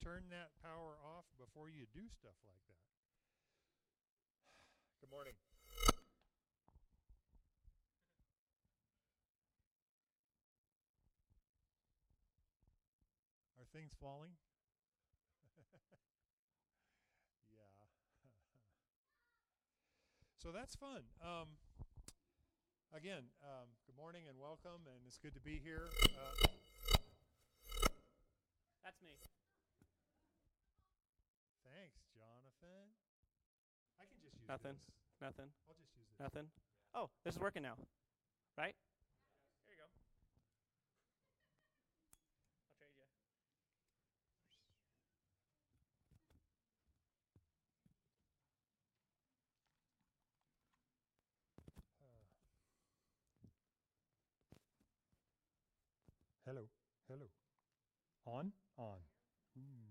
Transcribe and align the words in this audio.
turn 0.00 0.24
that 0.32 0.48
power 0.64 0.96
off 1.04 1.28
before 1.36 1.68
you 1.68 1.84
do 1.92 2.00
stuff 2.08 2.40
like 2.48 2.64
that. 2.72 2.80
Good 5.00 5.10
morning. 5.12 5.34
Are 13.60 13.68
things 13.76 13.92
falling? 14.00 14.32
yeah. 17.52 17.60
so 20.42 20.48
that's 20.48 20.74
fun. 20.76 21.04
Um, 21.20 21.60
again, 22.96 23.28
um, 23.44 23.68
good 23.84 23.96
morning 24.00 24.22
and 24.28 24.38
welcome, 24.40 24.88
and 24.88 25.04
it's 25.06 25.18
good 25.18 25.34
to 25.34 25.40
be 25.40 25.60
here. 25.62 25.88
Uh, 26.16 26.48
That's 28.82 29.02
me. 29.02 29.18
thanks, 31.62 32.00
Jonathan. 32.60 32.92
I 34.00 34.04
can 34.04 34.20
just 34.20 34.36
use 34.36 34.48
Nothing. 34.48 34.76
this. 34.76 34.84
Nothing. 35.20 35.48
I'll 35.68 35.74
just 35.74 35.92
use 35.96 36.04
this. 36.08 36.20
Nothing. 36.20 36.46
Oh, 36.94 37.08
this 37.24 37.34
is 37.34 37.40
working 37.40 37.62
now. 37.62 37.76
Right? 38.58 38.74
There 39.64 39.72
you 39.72 39.78
go. 39.80 39.88
I'll 39.88 39.96
trade 42.76 42.92
you. 42.96 43.04
Hello. 56.44 56.68
Hello. 57.08 57.30
On? 58.26 58.52
On. 58.76 58.98
Hmm. 59.54 59.86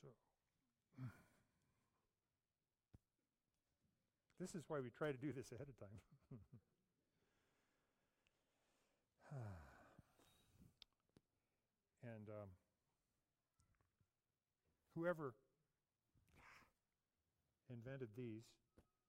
So. 0.00 0.08
This 4.40 4.54
is 4.54 4.64
why 4.68 4.80
we 4.80 4.88
try 4.88 5.12
to 5.12 5.18
do 5.18 5.32
this 5.32 5.52
ahead 5.52 5.68
of 5.68 5.78
time. 5.78 6.00
and 12.02 12.28
um, 12.30 12.48
whoever 14.96 15.34
invented 17.68 18.08
these 18.16 18.44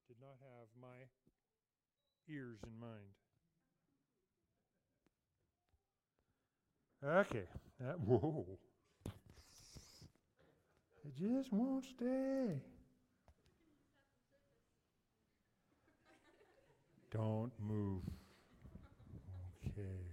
did 0.09 0.17
not 0.19 0.35
have 0.41 0.67
my 0.81 1.07
ears 2.29 2.59
in 2.67 2.78
mind. 2.79 3.16
Okay. 7.03 7.47
That, 7.79 8.00
whoa. 8.01 8.45
It 11.05 11.16
just 11.16 11.51
won't 11.53 11.85
stay. 11.85 12.61
Don't 17.11 17.51
move. 17.59 18.03
Okay. 19.67 20.07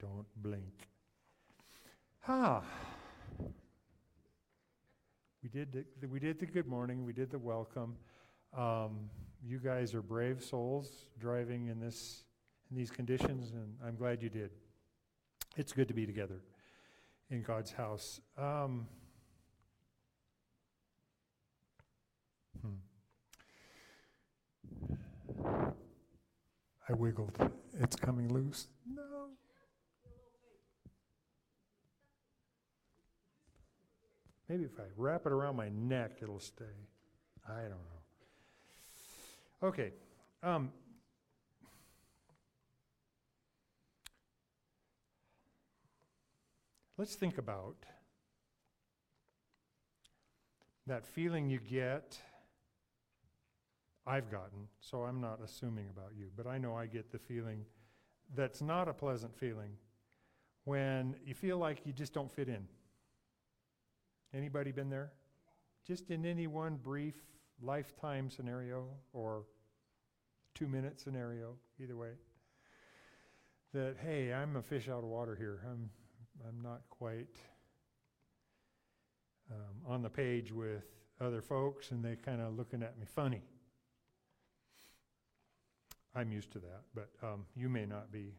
Don't 0.00 0.26
blink. 0.36 0.88
Ah. 2.26 2.62
We 5.42 5.48
did 5.48 5.72
the, 5.72 5.84
the- 6.00 6.08
we 6.08 6.18
did 6.20 6.38
the 6.40 6.46
good 6.46 6.66
morning. 6.66 7.04
We 7.04 7.12
did 7.12 7.30
the 7.30 7.38
welcome. 7.38 7.96
Um, 8.56 9.08
you 9.44 9.58
guys 9.58 9.94
are 9.94 10.02
brave 10.02 10.42
souls 10.42 11.06
driving 11.18 11.68
in 11.68 11.80
this 11.80 12.24
in 12.70 12.76
these 12.76 12.90
conditions, 12.90 13.52
and 13.52 13.74
I'm 13.84 13.96
glad 13.96 14.22
you 14.22 14.28
did 14.28 14.50
it's 15.56 15.72
good 15.72 15.88
to 15.88 15.94
be 15.94 16.06
together 16.06 16.40
in 17.30 17.42
God's 17.42 17.72
house. 17.72 18.20
Um, 18.38 18.86
I 26.88 26.92
wiggled. 26.94 27.36
It's 27.80 27.96
coming 27.96 28.32
loose. 28.32 28.68
No. 28.92 29.28
Maybe 34.48 34.64
if 34.64 34.78
I 34.78 34.84
wrap 34.96 35.26
it 35.26 35.32
around 35.32 35.56
my 35.56 35.70
neck, 35.70 36.18
it'll 36.22 36.40
stay. 36.40 36.64
I 37.48 37.62
don't 37.62 37.70
know. 37.70 39.68
Okay. 39.68 39.92
Um, 40.42 40.70
Let's 47.02 47.16
think 47.16 47.38
about 47.38 47.74
that 50.86 51.04
feeling 51.04 51.48
you 51.48 51.58
get. 51.58 52.16
I've 54.06 54.30
gotten, 54.30 54.66
so 54.80 55.02
I'm 55.02 55.20
not 55.20 55.40
assuming 55.44 55.88
about 55.88 56.12
you, 56.18 56.26
but 56.36 56.46
I 56.46 56.58
know 56.58 56.74
I 56.74 56.86
get 56.86 57.12
the 57.12 57.18
feeling 57.18 57.64
that's 58.34 58.60
not 58.60 58.88
a 58.88 58.92
pleasant 58.92 59.36
feeling 59.36 59.72
when 60.64 61.14
you 61.24 61.34
feel 61.34 61.58
like 61.58 61.82
you 61.84 61.92
just 61.92 62.12
don't 62.12 62.30
fit 62.30 62.48
in. 62.48 62.66
Anybody 64.34 64.72
been 64.72 64.90
there? 64.90 65.12
Just 65.86 66.10
in 66.10 66.24
any 66.24 66.46
one 66.46 66.76
brief 66.76 67.14
lifetime 67.60 68.30
scenario 68.30 68.86
or 69.12 69.44
two 70.54 70.66
minute 70.66 71.00
scenario, 71.00 71.54
either 71.80 71.96
way. 71.96 72.12
That, 73.74 73.96
hey, 74.02 74.32
I'm 74.32 74.56
a 74.56 74.62
fish 74.62 74.88
out 74.88 74.98
of 74.98 75.04
water 75.04 75.34
here. 75.34 75.60
I'm 75.70 75.90
I'm 76.46 76.62
not 76.62 76.82
quite 76.90 77.36
um, 79.50 79.76
on 79.86 80.02
the 80.02 80.10
page 80.10 80.50
with 80.50 80.84
other 81.20 81.42
folks, 81.42 81.90
and 81.90 82.04
they're 82.04 82.16
kind 82.16 82.40
of 82.40 82.56
looking 82.56 82.82
at 82.82 82.98
me 82.98 83.06
funny. 83.06 83.42
I'm 86.14 86.30
used 86.30 86.52
to 86.52 86.58
that, 86.60 86.82
but 86.94 87.08
um, 87.22 87.44
you 87.56 87.68
may 87.68 87.86
not 87.86 88.12
be. 88.12 88.34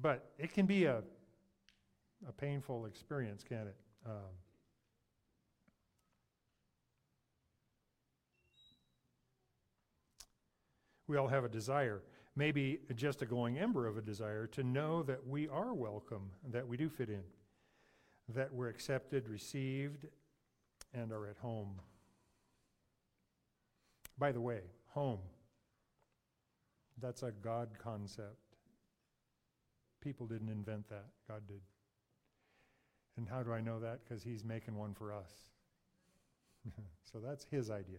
But 0.00 0.30
it 0.38 0.52
can 0.52 0.66
be 0.66 0.84
a 0.84 1.02
a 2.26 2.32
painful 2.32 2.86
experience, 2.86 3.44
can't 3.46 3.68
it? 3.68 3.76
Um, 4.06 4.12
we 11.06 11.16
all 11.16 11.28
have 11.28 11.44
a 11.44 11.48
desire, 11.48 12.02
maybe 12.34 12.80
just 12.94 13.20
a 13.22 13.26
glowing 13.26 13.58
ember 13.58 13.86
of 13.86 13.98
a 13.98 14.00
desire, 14.00 14.46
to 14.48 14.62
know 14.62 15.02
that 15.02 15.26
we 15.26 15.46
are 15.48 15.74
welcome, 15.74 16.30
that 16.50 16.66
we 16.66 16.76
do 16.76 16.88
fit 16.88 17.10
in 17.10 17.22
that 18.34 18.52
we're 18.52 18.68
accepted, 18.68 19.28
received, 19.28 20.06
and 20.92 21.12
are 21.12 21.26
at 21.26 21.36
home. 21.38 21.80
By 24.18 24.32
the 24.32 24.40
way, 24.40 24.60
home, 24.88 25.20
that's 27.00 27.22
a 27.22 27.30
God 27.30 27.70
concept. 27.82 28.56
People 30.02 30.26
didn't 30.26 30.48
invent 30.48 30.88
that, 30.88 31.06
God 31.28 31.42
did. 31.46 31.60
And 33.16 33.28
how 33.28 33.42
do 33.42 33.52
I 33.52 33.60
know 33.60 33.80
that? 33.80 34.00
Because 34.04 34.22
He's 34.22 34.44
making 34.44 34.76
one 34.76 34.94
for 34.94 35.12
us. 35.12 35.32
so 37.12 37.18
that's 37.18 37.44
His 37.50 37.70
idea. 37.70 37.98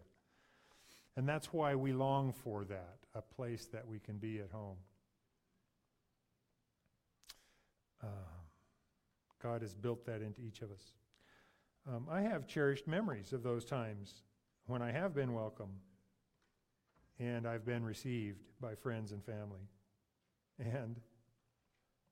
And 1.15 1.27
that's 1.27 1.51
why 1.51 1.73
we 1.75 1.93
long 1.93 2.31
for 2.31 2.63
that, 2.65 2.97
a 3.15 3.21
place 3.21 3.65
that 3.73 3.87
we 3.87 3.99
can 3.99 4.17
be 4.17 4.39
at 4.39 4.51
home. 4.51 4.77
Uh, 8.03 8.07
God 9.41 9.61
has 9.61 9.73
built 9.73 10.05
that 10.05 10.21
into 10.21 10.41
each 10.41 10.61
of 10.61 10.71
us. 10.71 10.93
Um, 11.87 12.05
I 12.09 12.21
have 12.21 12.47
cherished 12.47 12.87
memories 12.87 13.33
of 13.33 13.43
those 13.43 13.65
times 13.65 14.21
when 14.67 14.81
I 14.81 14.91
have 14.91 15.15
been 15.15 15.33
welcome 15.33 15.69
and 17.19 17.47
I've 17.47 17.65
been 17.65 17.83
received 17.83 18.43
by 18.61 18.75
friends 18.75 19.11
and 19.11 19.23
family. 19.23 19.67
And 20.59 20.99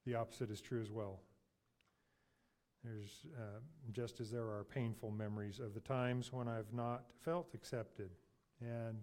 the 0.06 0.16
opposite 0.16 0.52
is 0.52 0.62
true 0.62 0.82
as 0.82 0.92
well. 0.92 1.20
There's, 2.84 3.26
uh, 3.36 3.60
just 3.92 4.20
as 4.20 4.30
there 4.30 4.44
are 4.44 4.64
painful 4.64 5.10
memories 5.10 5.60
of 5.60 5.74
the 5.74 5.80
times 5.80 6.32
when 6.32 6.48
I've 6.48 6.72
not 6.72 7.06
felt 7.24 7.50
accepted. 7.56 8.12
And 8.62 8.98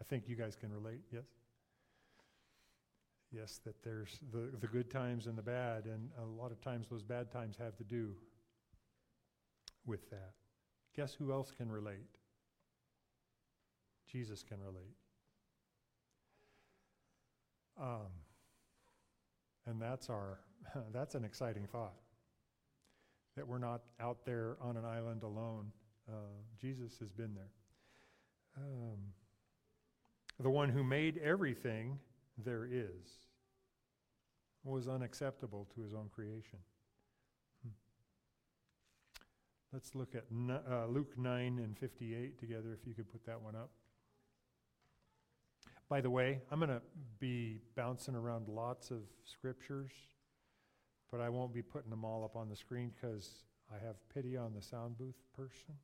I 0.00 0.04
think 0.04 0.24
you 0.28 0.36
guys 0.36 0.56
can 0.56 0.72
relate, 0.72 1.02
yes? 1.12 1.24
Yes, 3.30 3.60
that 3.64 3.82
there's 3.82 4.18
the, 4.32 4.50
the 4.60 4.66
good 4.66 4.90
times 4.90 5.26
and 5.26 5.36
the 5.36 5.42
bad, 5.42 5.84
and 5.86 6.08
a 6.22 6.24
lot 6.24 6.52
of 6.52 6.60
times 6.60 6.86
those 6.88 7.02
bad 7.02 7.30
times 7.30 7.56
have 7.58 7.76
to 7.76 7.84
do 7.84 8.14
with 9.84 10.08
that. 10.10 10.32
Guess 10.96 11.14
who 11.14 11.32
else 11.32 11.50
can 11.50 11.70
relate? 11.70 12.18
Jesus 14.14 14.44
can 14.44 14.58
relate. 14.60 14.94
Um, 17.80 18.12
and 19.66 19.82
that's 19.82 20.08
our, 20.08 20.38
that's 20.92 21.16
an 21.16 21.24
exciting 21.24 21.66
thought. 21.66 21.96
That 23.36 23.48
we're 23.48 23.58
not 23.58 23.82
out 23.98 24.24
there 24.24 24.56
on 24.60 24.76
an 24.76 24.84
island 24.84 25.24
alone. 25.24 25.72
Uh, 26.08 26.12
Jesus 26.60 26.96
has 27.00 27.10
been 27.10 27.34
there. 27.34 27.50
Um, 28.56 28.98
the 30.38 30.50
one 30.50 30.68
who 30.68 30.84
made 30.84 31.18
everything 31.18 31.98
there 32.38 32.68
is 32.70 33.26
was 34.62 34.86
unacceptable 34.86 35.66
to 35.74 35.82
his 35.82 35.92
own 35.92 36.08
creation. 36.14 36.60
Hmm. 37.64 37.72
Let's 39.72 39.96
look 39.96 40.14
at 40.14 40.26
uh, 40.32 40.86
Luke 40.86 41.18
9 41.18 41.58
and 41.58 41.76
58 41.76 42.38
together, 42.38 42.78
if 42.80 42.86
you 42.86 42.94
could 42.94 43.10
put 43.10 43.26
that 43.26 43.42
one 43.42 43.56
up. 43.56 43.70
By 45.88 46.00
the 46.00 46.10
way, 46.10 46.40
I'm 46.50 46.58
going 46.58 46.70
to 46.70 46.82
be 47.18 47.60
bouncing 47.76 48.14
around 48.14 48.48
lots 48.48 48.90
of 48.90 48.98
scriptures, 49.24 49.90
but 51.10 51.20
I 51.20 51.28
won't 51.28 51.52
be 51.52 51.62
putting 51.62 51.90
them 51.90 52.04
all 52.04 52.24
up 52.24 52.36
on 52.36 52.48
the 52.48 52.56
screen 52.56 52.90
because 52.94 53.44
I 53.70 53.84
have 53.84 53.96
pity 54.12 54.36
on 54.36 54.54
the 54.54 54.62
sound 54.62 54.96
booth 54.96 55.20
person. 55.36 55.74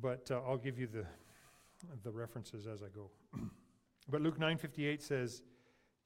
But 0.00 0.30
uh, 0.30 0.40
I'll 0.46 0.58
give 0.58 0.78
you 0.78 0.86
the, 0.86 1.04
the 2.02 2.10
references 2.10 2.66
as 2.66 2.82
I 2.82 2.88
go. 2.94 3.10
but 4.08 4.20
Luke 4.20 4.38
9:58 4.38 5.02
says, 5.02 5.42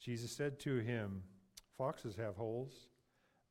Jesus 0.01 0.31
said 0.31 0.59
to 0.61 0.77
him, 0.79 1.23
Foxes 1.77 2.17
have 2.17 2.37
holes, 2.37 2.89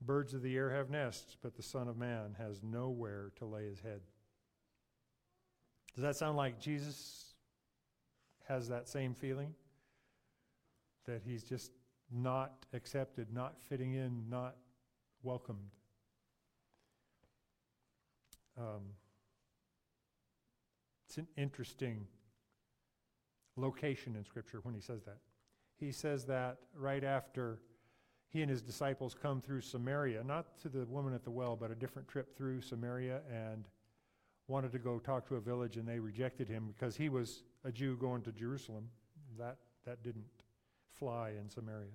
birds 0.02 0.34
of 0.34 0.42
the 0.42 0.56
air 0.56 0.72
have 0.72 0.90
nests, 0.90 1.38
but 1.42 1.56
the 1.56 1.64
Son 1.64 1.88
of 1.88 1.98
Man 1.98 2.36
has 2.38 2.62
nowhere 2.64 3.32
to 3.38 3.46
lay 3.46 3.66
his 3.66 3.80
head. 3.80 4.02
Does 5.94 6.04
that 6.04 6.16
sound 6.16 6.38
like 6.38 6.60
Jesus 6.60 7.25
has 8.48 8.68
that 8.70 8.88
same 8.88 9.14
feeling? 9.14 9.54
That 11.06 11.22
he's 11.26 11.44
just 11.44 11.72
not 12.12 12.66
accepted, 12.74 13.34
not 13.34 13.60
fitting 13.60 13.94
in, 13.94 14.24
not 14.30 14.56
welcomed. 15.24 15.72
Um, 18.58 18.82
it's 21.08 21.18
an 21.18 21.28
interesting 21.38 22.08
location 23.58 24.16
in 24.16 24.24
Scripture 24.26 24.60
when 24.64 24.74
he 24.74 24.82
says 24.82 25.04
that. 25.04 25.18
He 25.78 25.92
says 25.92 26.26
that 26.26 26.58
right 26.74 27.04
after 27.04 27.60
he 28.30 28.42
and 28.42 28.50
his 28.50 28.62
disciples 28.62 29.16
come 29.20 29.42
through 29.42 29.62
Samaria, 29.62 30.24
not 30.24 30.58
to 30.62 30.70
the 30.70 30.86
woman 30.86 31.14
at 31.14 31.24
the 31.24 31.32
well, 31.32 31.56
but 31.56 31.72
a 31.72 31.76
different 31.76 32.08
trip 32.08 32.36
through 32.36 32.62
Samaria, 32.62 33.22
and 33.32 33.66
wanted 34.48 34.72
to 34.74 34.80
go 34.80 35.00
talk 35.00 35.28
to 35.28 35.36
a 35.36 35.40
village, 35.40 35.78
and 35.78 35.88
they 35.88 36.00
rejected 36.00 36.48
him 36.48 36.66
because 36.68 36.96
he 36.96 37.10
was 37.10 37.44
a 37.66 37.72
Jew 37.72 37.98
going 37.98 38.22
to 38.22 38.32
Jerusalem. 38.32 38.90
That, 39.38 39.58
that 39.86 40.04
didn't 40.04 40.26
fly 40.94 41.32
in 41.32 41.50
Samaria. 41.50 41.90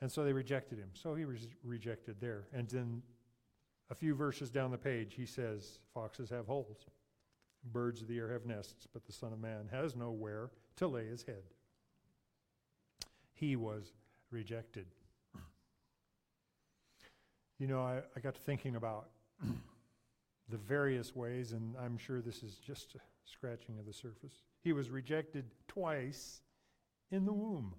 And 0.00 0.10
so 0.10 0.24
they 0.24 0.32
rejected 0.32 0.78
him. 0.78 0.90
So 0.94 1.14
he 1.14 1.26
was 1.26 1.46
rejected 1.62 2.16
there. 2.20 2.46
And 2.52 2.68
then 2.68 3.02
a 3.90 3.94
few 3.94 4.14
verses 4.14 4.50
down 4.50 4.70
the 4.70 4.78
page, 4.78 5.14
he 5.14 5.26
says, 5.26 5.78
Foxes 5.92 6.30
have 6.30 6.46
holes, 6.46 6.86
birds 7.72 8.00
of 8.00 8.08
the 8.08 8.18
air 8.18 8.32
have 8.32 8.46
nests, 8.46 8.86
but 8.92 9.04
the 9.04 9.12
Son 9.12 9.32
of 9.32 9.40
Man 9.40 9.68
has 9.70 9.94
nowhere 9.94 10.50
to 10.76 10.88
lay 10.88 11.06
his 11.06 11.22
head. 11.22 11.42
He 13.34 13.56
was 13.56 13.92
rejected. 14.30 14.86
You 17.58 17.66
know, 17.66 17.82
I, 17.82 18.00
I 18.16 18.20
got 18.20 18.34
to 18.36 18.40
thinking 18.40 18.76
about 18.76 19.08
the 20.48 20.56
various 20.56 21.14
ways, 21.14 21.52
and 21.52 21.74
I'm 21.78 21.98
sure 21.98 22.22
this 22.22 22.42
is 22.42 22.54
just 22.54 22.94
a 22.94 22.98
scratching 23.24 23.78
of 23.78 23.84
the 23.84 23.92
surface. 23.92 24.44
He 24.62 24.72
was 24.72 24.90
rejected 24.90 25.46
twice 25.68 26.40
in 27.10 27.24
the 27.24 27.32
womb. 27.32 27.74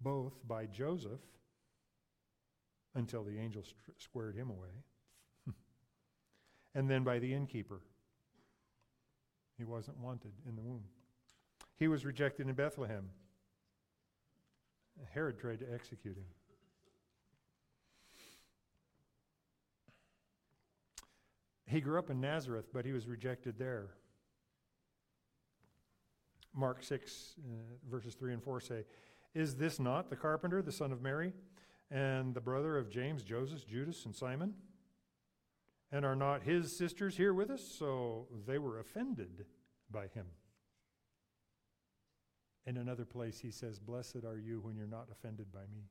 Both 0.00 0.46
by 0.46 0.66
Joseph 0.66 1.20
until 2.94 3.24
the 3.24 3.38
angel 3.38 3.62
squared 3.98 4.34
him 4.34 4.50
away, 4.50 4.68
and 6.74 6.90
then 6.90 7.04
by 7.04 7.18
the 7.18 7.32
innkeeper. 7.32 7.80
He 9.56 9.64
wasn't 9.64 9.98
wanted 9.98 10.32
in 10.46 10.56
the 10.56 10.62
womb. 10.62 10.84
He 11.78 11.88
was 11.88 12.04
rejected 12.04 12.48
in 12.48 12.54
Bethlehem. 12.54 13.10
Herod 15.12 15.38
tried 15.38 15.60
to 15.60 15.72
execute 15.72 16.16
him. 16.16 16.26
He 21.72 21.80
grew 21.80 21.98
up 21.98 22.10
in 22.10 22.20
Nazareth, 22.20 22.66
but 22.70 22.84
he 22.84 22.92
was 22.92 23.08
rejected 23.08 23.58
there. 23.58 23.94
Mark 26.54 26.82
6, 26.82 27.36
uh, 27.38 27.50
verses 27.90 28.14
3 28.14 28.34
and 28.34 28.42
4 28.42 28.60
say, 28.60 28.84
Is 29.34 29.56
this 29.56 29.80
not 29.80 30.10
the 30.10 30.16
carpenter, 30.16 30.60
the 30.60 30.70
son 30.70 30.92
of 30.92 31.00
Mary, 31.00 31.32
and 31.90 32.34
the 32.34 32.42
brother 32.42 32.76
of 32.76 32.90
James, 32.90 33.22
Joseph, 33.22 33.66
Judas, 33.66 34.04
and 34.04 34.14
Simon? 34.14 34.52
And 35.90 36.04
are 36.04 36.14
not 36.14 36.42
his 36.42 36.76
sisters 36.76 37.16
here 37.16 37.32
with 37.32 37.48
us? 37.48 37.62
So 37.66 38.26
they 38.46 38.58
were 38.58 38.78
offended 38.78 39.46
by 39.90 40.08
him. 40.08 40.26
In 42.66 42.76
another 42.76 43.06
place, 43.06 43.40
he 43.40 43.50
says, 43.50 43.78
Blessed 43.78 44.24
are 44.26 44.38
you 44.38 44.60
when 44.60 44.76
you're 44.76 44.86
not 44.86 45.08
offended 45.10 45.50
by 45.50 45.62
me. 45.72 45.88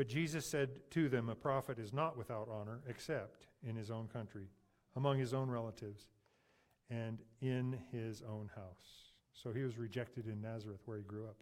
But 0.00 0.08
Jesus 0.08 0.46
said 0.46 0.70
to 0.92 1.10
them, 1.10 1.28
A 1.28 1.34
prophet 1.34 1.78
is 1.78 1.92
not 1.92 2.16
without 2.16 2.48
honor 2.50 2.80
except 2.88 3.48
in 3.62 3.76
his 3.76 3.90
own 3.90 4.08
country, 4.08 4.46
among 4.96 5.18
his 5.18 5.34
own 5.34 5.50
relatives, 5.50 6.08
and 6.88 7.18
in 7.42 7.78
his 7.92 8.22
own 8.22 8.48
house. 8.56 9.12
So 9.34 9.52
he 9.52 9.62
was 9.62 9.76
rejected 9.76 10.26
in 10.26 10.40
Nazareth, 10.40 10.80
where 10.86 10.96
he 10.96 11.04
grew 11.04 11.26
up. 11.26 11.36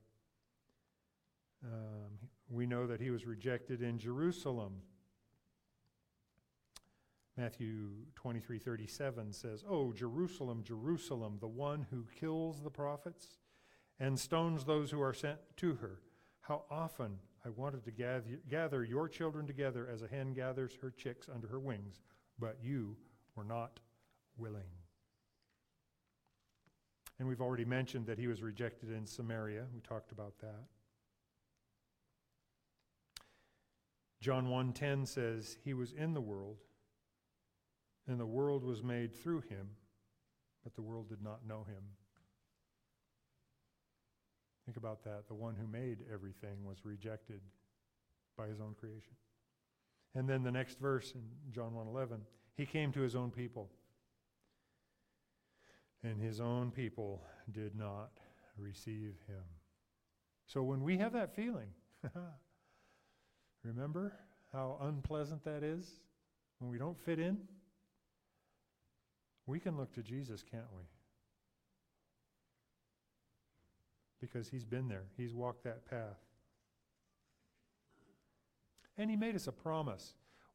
Um, 1.65 2.11
we 2.51 2.67
know 2.67 2.89
that 2.89 3.01
he 3.01 3.13
was 3.13 3.27
rejected 3.27 3.81
in 3.81 3.97
Jerusalem. 3.97 4.83
Matthew 7.37 7.91
23 8.17 8.59
37 8.59 9.35
says, 9.35 9.63
Oh, 9.71 9.93
Jerusalem, 9.93 10.65
Jerusalem, 10.65 11.39
the 11.41 11.47
one 11.47 11.87
who 11.93 12.07
kills 12.19 12.61
the 12.65 12.71
prophets 12.71 13.39
and 14.01 14.19
stones 14.19 14.65
those 14.65 14.91
who 14.91 15.01
are 15.01 15.15
sent 15.15 15.39
to 15.59 15.77
her. 15.77 16.01
How 16.41 16.65
often 16.69 17.19
I 17.49 17.51
wanted 17.57 17.83
to 17.85 17.91
gather, 17.91 18.25
gather 18.51 18.85
your 18.85 19.09
children 19.09 19.47
together 19.47 19.89
as 19.91 20.03
a 20.03 20.07
hen 20.07 20.35
gathers 20.35 20.77
her 20.83 20.91
chicks 20.91 21.31
under 21.35 21.49
her 21.49 21.59
wings, 21.59 22.03
but 22.39 22.59
you 22.63 22.95
were 23.37 23.45
not 23.45 23.81
willing. 24.37 24.69
And 27.19 27.27
we've 27.27 27.41
already 27.41 27.65
mentioned 27.65 28.07
that 28.07 28.19
he 28.19 28.27
was 28.27 28.43
rejected 28.43 28.93
in 28.93 29.07
Samaria. 29.07 29.65
We 29.73 29.81
talked 29.81 30.13
about 30.13 30.39
that. 30.41 30.67
John 34.21 34.49
1:10 34.49 35.07
says 35.07 35.57
he 35.65 35.73
was 35.73 35.93
in 35.93 36.13
the 36.13 36.21
world 36.21 36.59
and 38.07 38.21
the 38.21 38.27
world 38.27 38.63
was 38.63 38.83
made 38.83 39.15
through 39.15 39.41
him, 39.41 39.71
but 40.65 40.75
the 40.75 40.83
world 40.83 41.09
did 41.09 41.23
not 41.23 41.47
know 41.47 41.65
him. 41.65 41.97
Think 44.69 44.77
about 44.77 45.03
that. 45.05 45.27
The 45.29 45.35
one 45.35 45.55
who 45.59 45.67
made 45.67 46.01
everything 46.13 46.63
was 46.63 46.85
rejected 46.85 47.41
by 48.37 48.49
his 48.49 48.61
own 48.61 48.75
creation. 48.79 49.15
And 50.15 50.29
then 50.29 50.43
the 50.43 50.51
next 50.51 50.79
verse 50.79 51.15
in 51.15 51.23
John 51.51 51.73
1:11, 51.73 52.21
he 52.55 52.67
came 52.67 52.93
to 52.93 53.01
his 53.01 53.17
own 53.17 53.31
people. 53.31 53.71
And 56.03 56.21
his 56.21 56.39
own 56.39 56.71
people 56.71 57.25
did 57.51 57.77
not 57.77 58.11
receive 58.59 59.17
him. 59.27 59.43
So 60.45 60.63
when 60.63 60.83
we 60.83 60.99
have 60.99 61.15
that 61.15 61.35
feeling, 61.35 61.73
remember 63.65 64.13
how 64.53 64.77
unpleasant 64.83 65.45
that 65.45 65.63
is 65.63 66.03
when 66.59 66.71
we 66.71 66.77
don't 66.77 66.99
fit 66.99 67.19
in? 67.19 67.49
We 69.47 69.61
can 69.61 69.79
look 69.79 69.95
to 69.95 70.03
Jesus, 70.03 70.43
can't 70.43 70.71
we? 70.77 70.83
Because 74.21 74.49
he's 74.49 74.65
been 74.65 74.89
there, 74.89 75.05
he's 75.17 75.35
walked 75.35 75.65
that 75.65 75.89
path. 75.89 76.19
And 78.97 79.09
he 79.09 79.17
made 79.17 79.37
us 79.37 79.47
a 79.47 79.53
promise. 79.53 80.15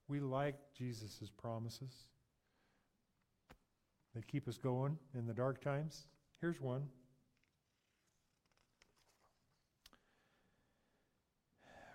We 0.10 0.20
like 0.20 0.56
Jesus' 0.78 1.32
promises, 1.38 2.08
they 4.14 4.22
keep 4.22 4.48
us 4.48 4.58
going 4.58 4.98
in 5.18 5.26
the 5.26 5.34
dark 5.34 5.62
times. 5.62 6.08
Here's 6.40 6.62
one. 6.62 6.84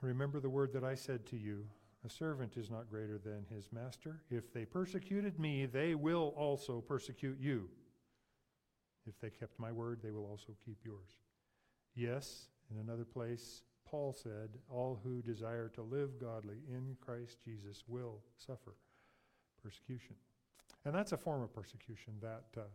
Remember 0.00 0.40
the 0.40 0.48
word 0.48 0.72
that 0.72 0.84
I 0.84 0.94
said 0.94 1.26
to 1.26 1.36
you 1.36 1.66
a 2.04 2.08
servant 2.08 2.56
is 2.56 2.70
not 2.70 2.88
greater 2.88 3.18
than 3.18 3.44
his 3.52 3.72
master. 3.72 4.22
If 4.30 4.52
they 4.52 4.64
persecuted 4.64 5.38
me, 5.38 5.66
they 5.66 5.94
will 5.94 6.32
also 6.36 6.80
persecute 6.80 7.38
you. 7.40 7.68
If 9.06 9.18
they 9.20 9.30
kept 9.30 9.58
my 9.58 9.72
word, 9.72 10.00
they 10.02 10.12
will 10.12 10.26
also 10.26 10.54
keep 10.64 10.78
yours. 10.84 11.18
Yes, 11.98 12.46
in 12.70 12.78
another 12.78 13.04
place, 13.04 13.62
Paul 13.84 14.12
said, 14.12 14.50
All 14.70 15.00
who 15.02 15.20
desire 15.20 15.68
to 15.74 15.82
live 15.82 16.20
godly 16.20 16.58
in 16.68 16.96
Christ 17.04 17.38
Jesus 17.44 17.82
will 17.88 18.20
suffer 18.36 18.76
persecution. 19.60 20.14
And 20.84 20.94
that's 20.94 21.10
a 21.10 21.16
form 21.16 21.42
of 21.42 21.52
persecution, 21.52 22.12
that, 22.22 22.44
uh, 22.56 22.68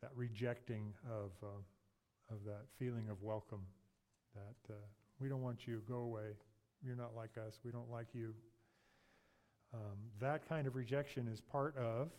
that 0.00 0.10
rejecting 0.14 0.94
of, 1.10 1.32
uh, 1.42 2.32
of 2.32 2.44
that 2.44 2.66
feeling 2.78 3.08
of 3.08 3.20
welcome, 3.20 3.62
that 4.36 4.72
uh, 4.72 4.78
we 5.18 5.28
don't 5.28 5.42
want 5.42 5.66
you, 5.66 5.82
go 5.88 5.96
away, 5.96 6.36
you're 6.86 6.94
not 6.94 7.16
like 7.16 7.30
us. 7.44 7.58
We 7.64 7.72
don't 7.72 7.90
like 7.90 8.14
you. 8.14 8.32
Um, 9.74 9.98
that 10.20 10.48
kind 10.48 10.68
of 10.68 10.76
rejection 10.76 11.26
is 11.26 11.40
part 11.40 11.76
of 11.76 12.10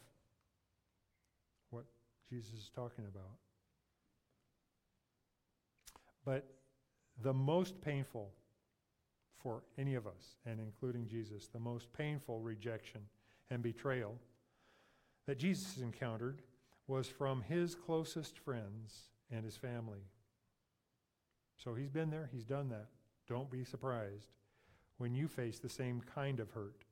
what 1.70 1.86
Jesus 2.30 2.52
is 2.52 2.70
talking 2.76 3.06
about. 3.06 3.47
But 6.28 6.44
the 7.24 7.34
most 7.34 7.80
painful 7.80 8.34
for 9.42 9.64
any 9.78 9.96
of 9.96 10.06
us, 10.06 10.36
and 10.46 10.60
including 10.60 11.08
Jesus, 11.08 11.48
the 11.48 11.58
most 11.58 11.94
painful 11.94 12.42
rejection 12.42 13.00
and 13.50 13.64
betrayal 13.64 14.14
that 15.26 15.40
Jesus 15.40 15.78
encountered 15.78 16.42
was 16.86 17.08
from 17.08 17.44
his 17.44 17.76
closest 17.76 18.38
friends 18.38 19.08
and 19.32 19.46
his 19.46 19.56
family. 19.56 20.02
So 21.64 21.74
he's 21.74 21.90
been 21.90 22.10
there, 22.10 22.30
he's 22.34 22.44
done 22.44 22.68
that. 22.70 22.88
Don't 23.30 23.50
be 23.50 23.64
surprised 23.64 24.28
when 24.98 25.16
you 25.16 25.30
face 25.30 25.60
the 25.60 25.70
same 25.70 26.02
kind 26.14 26.42
of 26.42 26.52
hurt. 26.52 26.84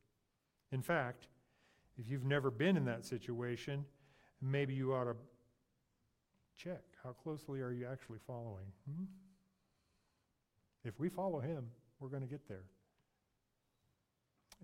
In 0.72 0.82
fact, 0.82 1.28
if 1.98 2.10
you've 2.10 2.24
never 2.24 2.50
been 2.50 2.78
in 2.78 2.86
that 2.86 3.04
situation, 3.04 3.84
maybe 4.42 4.74
you 4.74 4.94
ought 4.94 5.06
to 5.06 5.16
check 6.58 6.84
how 7.04 7.12
closely 7.12 7.60
are 7.60 7.72
you 7.72 7.86
actually 7.86 8.20
following. 8.26 8.66
Hmm? 8.90 9.04
If 10.86 11.00
we 11.00 11.10
follow 11.10 11.40
him, 11.40 11.66
we're 12.00 12.10
going 12.10 12.22
to 12.22 12.30
get 12.30 12.48
there. 12.48 12.64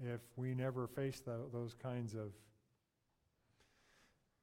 If 0.02 0.22
we 0.38 0.54
never 0.54 0.88
face 0.88 1.20
tho- 1.20 1.50
those 1.52 1.74
kinds 1.74 2.14
of 2.14 2.32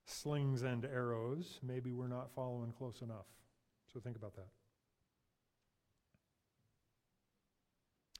slings 0.04 0.62
and 0.62 0.85
arrows, 0.85 1.61
maybe 1.62 1.92
we're 1.92 2.08
not 2.08 2.30
following 2.35 2.73
close 2.73 3.00
enough. 3.00 3.26
So 3.92 4.00
think 4.00 4.16
about 4.16 4.35
that. 4.35 4.49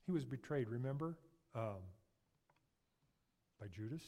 He 0.07 0.13
was 0.13 0.25
betrayed, 0.25 0.69
remember? 0.69 1.17
Um, 1.55 1.83
by 3.61 3.67
Judas, 3.67 4.03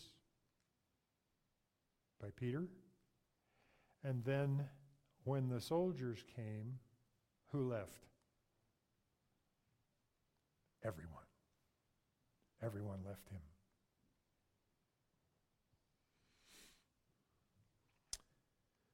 by 2.22 2.28
Peter. 2.36 2.68
And 4.04 4.24
then 4.24 4.64
when 5.24 5.48
the 5.48 5.60
soldiers 5.60 6.24
came, 6.36 6.78
who 7.52 7.68
left? 7.68 8.09
Everyone. 10.84 11.24
Everyone 12.62 12.98
left 13.06 13.28
him. 13.28 13.40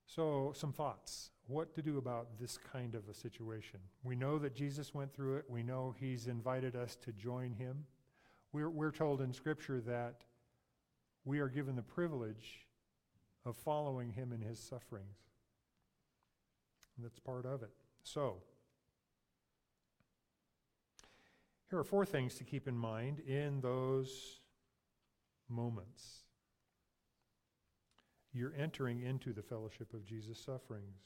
So, 0.06 0.52
some 0.54 0.72
thoughts. 0.72 1.30
What 1.46 1.74
to 1.74 1.82
do 1.82 1.98
about 1.98 2.38
this 2.40 2.58
kind 2.58 2.94
of 2.94 3.08
a 3.08 3.14
situation? 3.14 3.78
We 4.02 4.16
know 4.16 4.38
that 4.38 4.56
Jesus 4.56 4.94
went 4.94 5.14
through 5.14 5.36
it. 5.36 5.44
We 5.48 5.62
know 5.62 5.94
he's 6.00 6.26
invited 6.26 6.74
us 6.74 6.96
to 7.04 7.12
join 7.12 7.52
him. 7.52 7.84
We're, 8.52 8.70
we're 8.70 8.92
told 8.92 9.20
in 9.20 9.32
Scripture 9.32 9.80
that 9.82 10.22
we 11.24 11.38
are 11.38 11.48
given 11.48 11.76
the 11.76 11.82
privilege 11.82 12.66
of 13.44 13.56
following 13.56 14.10
him 14.10 14.32
in 14.32 14.40
his 14.40 14.58
sufferings. 14.58 15.18
And 16.96 17.04
that's 17.04 17.20
part 17.20 17.44
of 17.44 17.62
it. 17.62 17.70
So, 18.02 18.38
here 21.68 21.78
are 21.78 21.84
four 21.84 22.06
things 22.06 22.36
to 22.36 22.44
keep 22.44 22.68
in 22.68 22.76
mind 22.76 23.20
in 23.20 23.60
those 23.60 24.40
moments. 25.48 26.20
You're 28.32 28.54
entering 28.56 29.00
into 29.00 29.32
the 29.32 29.42
fellowship 29.42 29.92
of 29.94 30.04
Jesus' 30.04 30.38
sufferings. 30.38 30.98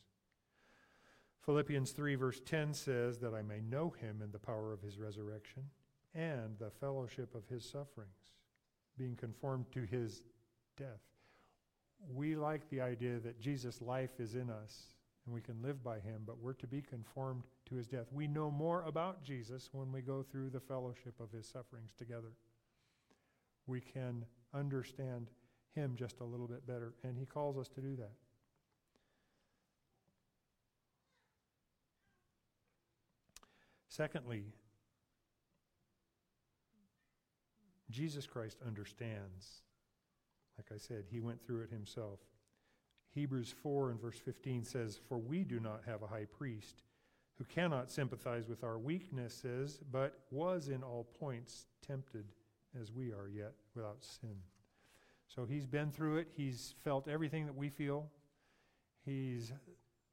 Philippians 1.47 1.93
3, 1.93 2.17
verse 2.17 2.40
10 2.45 2.75
says, 2.75 3.19
That 3.19 3.35
I 3.35 3.43
may 3.43 3.61
know 3.61 3.90
him 3.90 4.21
in 4.23 4.33
the 4.33 4.38
power 4.38 4.73
of 4.73 4.83
his 4.83 4.99
resurrection 4.99 5.62
and 6.14 6.59
the 6.59 6.71
fellowship 6.71 7.35
of 7.35 7.47
his 7.49 7.64
sufferings, 7.64 8.35
being 8.99 9.17
conformed 9.17 9.67
to 9.73 9.83
his 9.85 10.23
death. 10.76 11.00
We 12.12 12.37
like 12.37 12.69
the 12.69 12.81
idea 12.81 13.19
that 13.21 13.40
Jesus' 13.40 13.81
life 13.81 14.19
is 14.19 14.35
in 14.35 14.50
us 14.50 14.83
and 15.31 15.35
we 15.37 15.41
can 15.41 15.63
live 15.63 15.85
by 15.85 16.01
him, 16.01 16.23
but 16.27 16.41
we're 16.43 16.55
to 16.55 16.67
be 16.67 16.83
conformed 16.83 17.45
to 17.67 17.77
his 17.77 17.87
death. 17.87 18.07
We 18.11 18.27
know 18.27 18.51
more 18.51 18.83
about 18.83 19.23
Jesus 19.23 19.69
when 19.71 19.93
we 19.93 20.01
go 20.01 20.25
through 20.25 20.51
the 20.51 20.59
fellowship 20.59 21.15
of 21.21 21.31
his 21.31 21.47
sufferings 21.47 21.93
together. 21.97 22.33
We 23.69 23.81
can 23.81 24.25
understand 24.53 25.29
him 25.73 25.95
just 25.97 26.19
a 26.19 26.25
little 26.25 26.49
bit 26.49 26.67
better, 26.67 26.95
and 27.05 27.17
he 27.17 27.27
calls 27.27 27.57
us 27.57 27.69
to 27.69 27.81
do 27.81 27.95
that. 27.95 28.11
Secondly, 33.87 34.47
Jesus 37.89 38.27
Christ 38.27 38.59
understands. 38.67 39.63
Like 40.59 40.75
I 40.75 40.79
said, 40.79 41.05
he 41.09 41.21
went 41.21 41.41
through 41.41 41.63
it 41.63 41.71
himself. 41.71 42.19
Hebrews 43.14 43.55
4 43.62 43.90
and 43.90 44.00
verse 44.00 44.19
15 44.19 44.64
says, 44.64 44.99
For 45.09 45.19
we 45.19 45.45
do 45.45 45.61
not 45.61 45.83
have 45.87 46.02
a 46.02 46.07
high 46.07 46.26
priest 46.26 46.83
who 47.38 47.45
cannot 47.45 47.90
sympathize 47.90 48.49
with 48.49 48.62
our 48.62 48.79
weaknesses, 48.79 49.81
but 49.90 50.21
was 50.31 50.69
in 50.69 50.83
all 50.83 51.09
points 51.19 51.67
tempted 51.85 52.26
as 52.81 52.93
we 52.93 53.12
are, 53.12 53.29
yet 53.29 53.52
without 53.75 54.05
sin. 54.05 54.37
So 55.26 55.45
he's 55.45 55.67
been 55.67 55.90
through 55.90 56.19
it. 56.19 56.29
He's 56.37 56.75
felt 56.85 57.09
everything 57.09 57.47
that 57.47 57.57
we 57.57 57.69
feel. 57.69 58.11
He's 59.05 59.52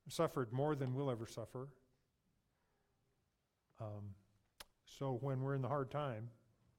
suffered 0.10 0.54
more 0.54 0.75
than 0.75 0.94
we'll 0.94 1.12
ever 1.12 1.25
suffer. 1.25 1.68
Um, 3.80 4.16
so 4.86 5.18
when 5.22 5.42
we're 5.42 5.56
in 5.56 5.62
the 5.62 5.68
hard 5.68 5.92
time, 5.92 6.30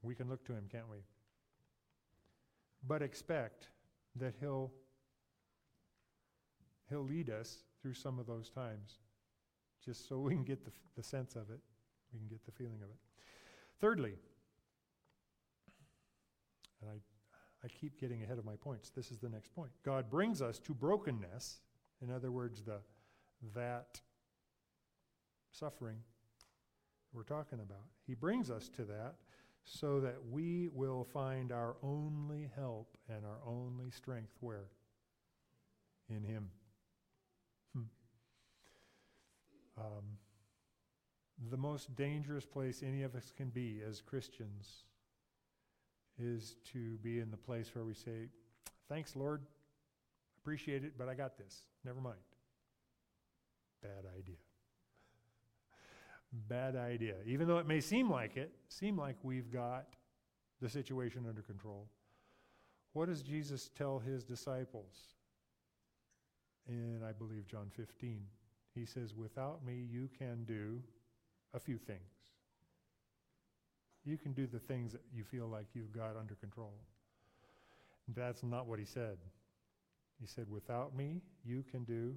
we 0.03 0.15
can 0.15 0.29
look 0.29 0.45
to 0.47 0.53
him, 0.53 0.65
can't 0.71 0.89
we? 0.91 0.99
But 2.87 3.03
expect 3.03 3.69
that 4.17 4.35
he'll 4.41 4.73
he'll 6.89 7.05
lead 7.05 7.31
us 7.31 7.59
through 7.81 7.95
some 7.95 8.19
of 8.19 8.27
those 8.27 8.51
times, 8.51 8.99
just 9.85 10.09
so 10.09 10.19
we 10.19 10.35
can 10.35 10.45
get 10.45 10.65
the, 10.65 10.73
the 10.97 11.03
sense 11.03 11.37
of 11.37 11.51
it, 11.51 11.61
we 12.13 12.19
can 12.19 12.29
get 12.29 12.45
the 12.45 12.53
feeling 12.53 12.83
of 12.83 12.89
it. 12.89 12.99
Thirdly, 13.81 14.15
and 16.81 16.91
I 16.91 16.95
I 17.65 17.69
keep 17.69 17.99
getting 17.99 18.23
ahead 18.23 18.39
of 18.39 18.45
my 18.45 18.57
points. 18.57 18.91
This 18.91 19.11
is 19.11 19.19
the 19.19 19.29
next 19.29 19.55
point. 19.55 19.71
God 19.85 20.11
brings 20.11 20.41
us 20.41 20.59
to 20.61 20.75
brokenness. 20.75 21.59
In 22.01 22.11
other 22.11 22.31
words, 22.31 22.63
the 22.63 22.79
that 23.55 24.01
suffering 25.51 25.99
we're 27.13 27.23
talking 27.23 27.61
about. 27.61 27.87
He 28.07 28.15
brings 28.15 28.51
us 28.51 28.69
to 28.77 28.85
that 28.85 29.15
so 29.65 30.01
that 30.01 30.17
we 30.31 30.69
will 30.69 31.05
find 31.05 31.53
our 31.53 31.77
only 31.83 32.51
help 32.55 32.97
and 33.09 33.25
our 33.25 33.39
only 33.47 33.91
strength 33.91 34.35
where? 34.41 34.69
In 36.09 36.23
Him. 36.23 36.51
Hmm. 37.75 37.83
Um, 39.79 40.05
the 41.51 41.57
most 41.57 41.95
dangerous 41.95 42.45
place 42.45 42.83
any 42.83 43.03
of 43.03 43.15
us 43.15 43.33
can 43.37 43.49
be 43.51 43.81
as 43.89 44.01
Christians 44.01 44.85
is 46.19 46.57
to 46.73 46.97
be 46.99 47.21
in 47.21 47.31
the 47.31 47.37
place 47.37 47.71
where 47.75 47.85
we 47.85 47.95
say, 47.95 48.29
Thanks, 48.89 49.15
Lord. 49.15 49.43
Appreciate 50.43 50.83
it, 50.83 50.95
but 50.97 51.09
I 51.09 51.15
got 51.15 51.37
this. 51.37 51.63
Never 51.85 52.01
mind. 52.01 52.19
Bad 53.83 54.11
idea. 54.19 54.37
Bad 56.33 56.77
idea. 56.77 57.15
Even 57.27 57.47
though 57.47 57.59
it 57.59 57.67
may 57.67 57.81
seem 57.81 58.11
like 58.11 58.37
it, 58.37 58.51
seem 58.69 58.97
like 58.97 59.17
we've 59.23 59.53
got 59.53 59.87
the 60.61 60.69
situation 60.69 61.25
under 61.29 61.43
control. 61.43 61.89
What 62.93 63.09
does 63.09 63.23
Jesus 63.23 63.71
tell 63.77 63.99
his 63.99 64.25
disciples? 64.25 64.97
In, 66.67 67.01
I 67.07 67.13
believe, 67.13 67.47
John 67.47 67.71
15. 67.77 68.21
He 68.75 68.85
says, 68.85 69.15
Without 69.15 69.65
me, 69.65 69.87
you 69.91 70.09
can 70.19 70.45
do 70.45 70.81
a 71.55 71.61
few 71.61 71.79
things. 71.79 72.01
You 74.05 74.17
can 74.17 74.33
do 74.33 74.47
the 74.47 74.59
things 74.59 74.93
that 74.93 75.03
you 75.15 75.25
feel 75.25 75.49
like 75.49 75.67
you've 75.75 75.93
got 75.93 76.17
under 76.19 76.35
control. 76.35 76.73
That's 78.15 78.43
not 78.43 78.67
what 78.67 78.79
he 78.79 78.85
said. 78.85 79.19
He 80.21 80.27
said, 80.27 80.51
Without 80.51 80.97
me, 80.97 81.21
you 81.45 81.65
can 81.71 81.85
do 81.85 82.15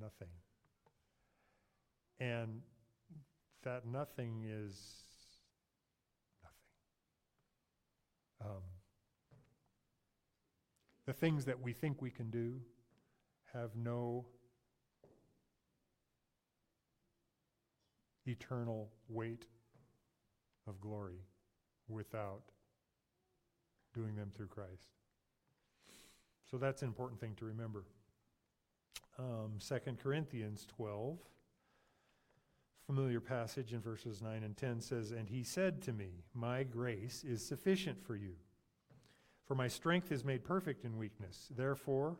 nothing. 0.00 0.28
And 2.18 2.62
that 3.62 3.86
nothing 3.86 4.44
is 4.48 4.74
nothing. 6.42 6.56
Um, 8.50 8.62
the 11.06 11.12
things 11.12 11.44
that 11.44 11.60
we 11.60 11.72
think 11.72 12.00
we 12.00 12.10
can 12.10 12.30
do 12.30 12.60
have 13.56 13.70
no 13.74 14.26
eternal 18.26 18.90
weight 19.08 19.46
of 20.66 20.80
glory 20.80 21.22
without 21.88 22.42
doing 23.94 24.14
them 24.14 24.30
through 24.34 24.48
Christ. 24.48 24.92
So 26.50 26.58
that's 26.58 26.82
an 26.82 26.88
important 26.88 27.20
thing 27.20 27.34
to 27.36 27.44
remember. 27.46 27.84
Um, 29.18 29.52
2 29.66 29.78
Corinthians 30.02 30.66
12, 30.76 31.18
familiar 32.86 33.20
passage 33.20 33.72
in 33.72 33.80
verses 33.80 34.20
9 34.20 34.42
and 34.42 34.56
10 34.56 34.80
says, 34.80 35.12
And 35.12 35.28
he 35.28 35.42
said 35.42 35.80
to 35.82 35.92
me, 35.92 36.24
My 36.34 36.62
grace 36.62 37.24
is 37.26 37.44
sufficient 37.44 38.04
for 38.04 38.16
you, 38.16 38.34
for 39.46 39.54
my 39.54 39.68
strength 39.68 40.12
is 40.12 40.24
made 40.24 40.44
perfect 40.44 40.84
in 40.84 40.98
weakness. 40.98 41.48
Therefore, 41.56 42.16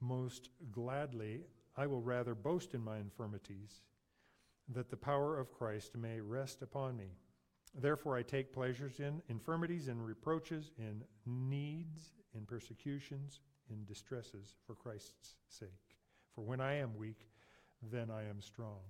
most 0.00 0.50
gladly, 0.70 1.42
I 1.76 1.86
will 1.86 2.00
rather 2.00 2.34
boast 2.34 2.74
in 2.74 2.82
my 2.82 2.98
infirmities 2.98 3.80
that 4.68 4.90
the 4.90 4.96
power 4.96 5.38
of 5.38 5.52
Christ 5.52 5.96
may 5.96 6.20
rest 6.20 6.62
upon 6.62 6.96
me. 6.96 7.10
Therefore, 7.74 8.16
I 8.16 8.22
take 8.22 8.52
pleasures 8.52 9.00
in 9.00 9.22
infirmities, 9.28 9.88
in 9.88 10.00
reproaches, 10.00 10.72
in 10.78 11.04
needs, 11.26 12.12
in 12.34 12.46
persecutions, 12.46 13.40
in 13.70 13.84
distresses 13.84 14.56
for 14.66 14.74
Christ's 14.74 15.34
sake. 15.48 15.68
For 16.34 16.42
when 16.42 16.60
I 16.60 16.74
am 16.74 16.96
weak, 16.96 17.28
then 17.82 18.10
I 18.10 18.28
am 18.28 18.40
strong. 18.40 18.80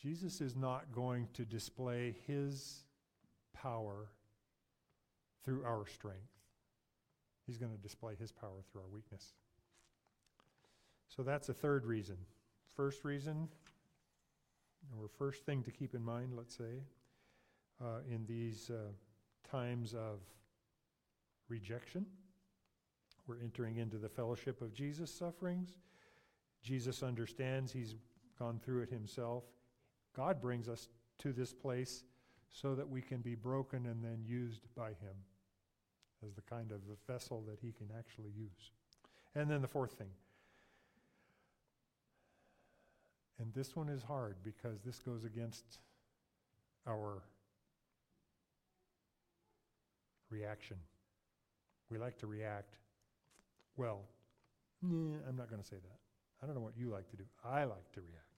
Jesus 0.00 0.40
is 0.40 0.56
not 0.56 0.92
going 0.92 1.28
to 1.34 1.44
display 1.44 2.16
his 2.26 2.84
power 3.52 4.08
through 5.44 5.64
our 5.64 5.86
strength. 5.86 6.39
He's 7.50 7.58
going 7.58 7.72
to 7.72 7.82
display 7.82 8.14
his 8.14 8.30
power 8.30 8.62
through 8.70 8.82
our 8.82 8.88
weakness. 8.88 9.34
So 11.08 11.24
that's 11.24 11.48
a 11.48 11.52
third 11.52 11.84
reason. 11.84 12.16
First 12.76 13.04
reason, 13.04 13.48
or 14.96 15.08
first 15.08 15.44
thing 15.44 15.64
to 15.64 15.72
keep 15.72 15.96
in 15.96 16.04
mind, 16.04 16.34
let's 16.36 16.56
say, 16.56 16.84
uh, 17.82 18.02
in 18.08 18.24
these 18.28 18.70
uh, 18.70 18.92
times 19.50 19.94
of 19.94 20.20
rejection. 21.48 22.06
We're 23.26 23.40
entering 23.42 23.78
into 23.78 23.98
the 23.98 24.08
fellowship 24.08 24.62
of 24.62 24.72
Jesus' 24.72 25.12
sufferings. 25.12 25.76
Jesus 26.62 27.02
understands 27.02 27.72
he's 27.72 27.96
gone 28.38 28.60
through 28.64 28.82
it 28.82 28.90
himself. 28.90 29.42
God 30.14 30.40
brings 30.40 30.68
us 30.68 30.86
to 31.18 31.32
this 31.32 31.52
place 31.52 32.04
so 32.48 32.76
that 32.76 32.88
we 32.88 33.02
can 33.02 33.22
be 33.22 33.34
broken 33.34 33.86
and 33.86 34.04
then 34.04 34.22
used 34.24 34.68
by 34.76 34.90
him 34.90 35.16
as 36.26 36.34
the 36.34 36.42
kind 36.42 36.72
of 36.72 36.80
vessel 37.06 37.42
that 37.48 37.58
he 37.60 37.72
can 37.72 37.88
actually 37.98 38.30
use. 38.36 38.72
And 39.34 39.50
then 39.50 39.62
the 39.62 39.68
fourth 39.68 39.92
thing. 39.92 40.10
And 43.38 43.52
this 43.54 43.74
one 43.74 43.88
is 43.88 44.02
hard 44.02 44.36
because 44.44 44.80
this 44.84 44.98
goes 44.98 45.24
against 45.24 45.78
our 46.86 47.22
reaction. 50.28 50.76
We 51.90 51.98
like 51.98 52.18
to 52.18 52.26
react. 52.26 52.76
Well, 53.76 54.00
nah, 54.82 55.16
I'm 55.28 55.36
not 55.36 55.48
going 55.48 55.62
to 55.62 55.66
say 55.66 55.76
that. 55.76 55.98
I 56.42 56.46
don't 56.46 56.54
know 56.54 56.60
what 56.60 56.76
you 56.76 56.90
like 56.90 57.08
to 57.10 57.16
do. 57.16 57.24
I 57.44 57.64
like 57.64 57.90
to 57.92 58.00
react. 58.00 58.29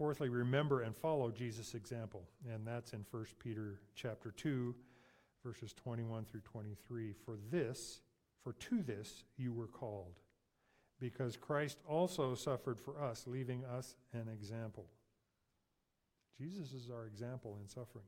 Fourthly, 0.00 0.30
remember 0.30 0.80
and 0.80 0.96
follow 0.96 1.30
Jesus' 1.30 1.74
example, 1.74 2.22
and 2.50 2.66
that's 2.66 2.94
in 2.94 3.04
1 3.10 3.26
Peter 3.38 3.80
chapter 3.94 4.30
2, 4.30 4.74
verses 5.44 5.74
21 5.74 6.24
through 6.24 6.40
23. 6.40 7.12
For 7.12 7.36
this, 7.50 8.00
for 8.42 8.54
to 8.54 8.82
this 8.82 9.24
you 9.36 9.52
were 9.52 9.66
called, 9.66 10.14
because 10.98 11.36
Christ 11.36 11.80
also 11.86 12.34
suffered 12.34 12.80
for 12.80 12.98
us, 12.98 13.26
leaving 13.26 13.62
us 13.66 13.94
an 14.14 14.28
example. 14.32 14.86
Jesus 16.38 16.72
is 16.72 16.88
our 16.88 17.04
example 17.04 17.58
in 17.60 17.68
suffering 17.68 18.06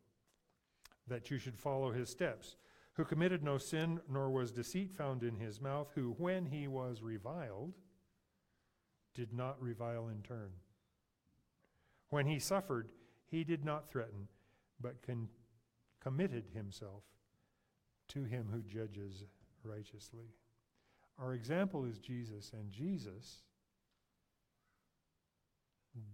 that 1.08 1.30
you 1.30 1.36
should 1.36 1.58
follow 1.58 1.92
his 1.92 2.08
steps, 2.08 2.56
who 2.94 3.04
committed 3.04 3.42
no 3.42 3.58
sin, 3.58 4.00
nor 4.10 4.30
was 4.30 4.50
deceit 4.50 4.94
found 4.94 5.22
in 5.22 5.36
his 5.36 5.60
mouth, 5.60 5.90
who, 5.94 6.14
when 6.16 6.46
he 6.46 6.66
was 6.66 7.02
reviled, 7.02 7.74
did 9.14 9.34
not 9.34 9.60
revile 9.60 10.08
in 10.08 10.22
turn. 10.22 10.52
When 12.12 12.26
he 12.26 12.40
suffered, 12.40 12.90
he 13.30 13.42
did 13.42 13.64
not 13.64 13.88
threaten, 13.88 14.28
but 14.78 15.00
con- 15.00 15.30
committed 15.98 16.44
himself 16.52 17.04
to 18.08 18.24
him 18.24 18.48
who 18.52 18.60
judges 18.60 19.24
righteously. 19.64 20.26
Our 21.18 21.32
example 21.32 21.86
is 21.86 21.98
Jesus, 21.98 22.50
and 22.52 22.70
Jesus 22.70 23.38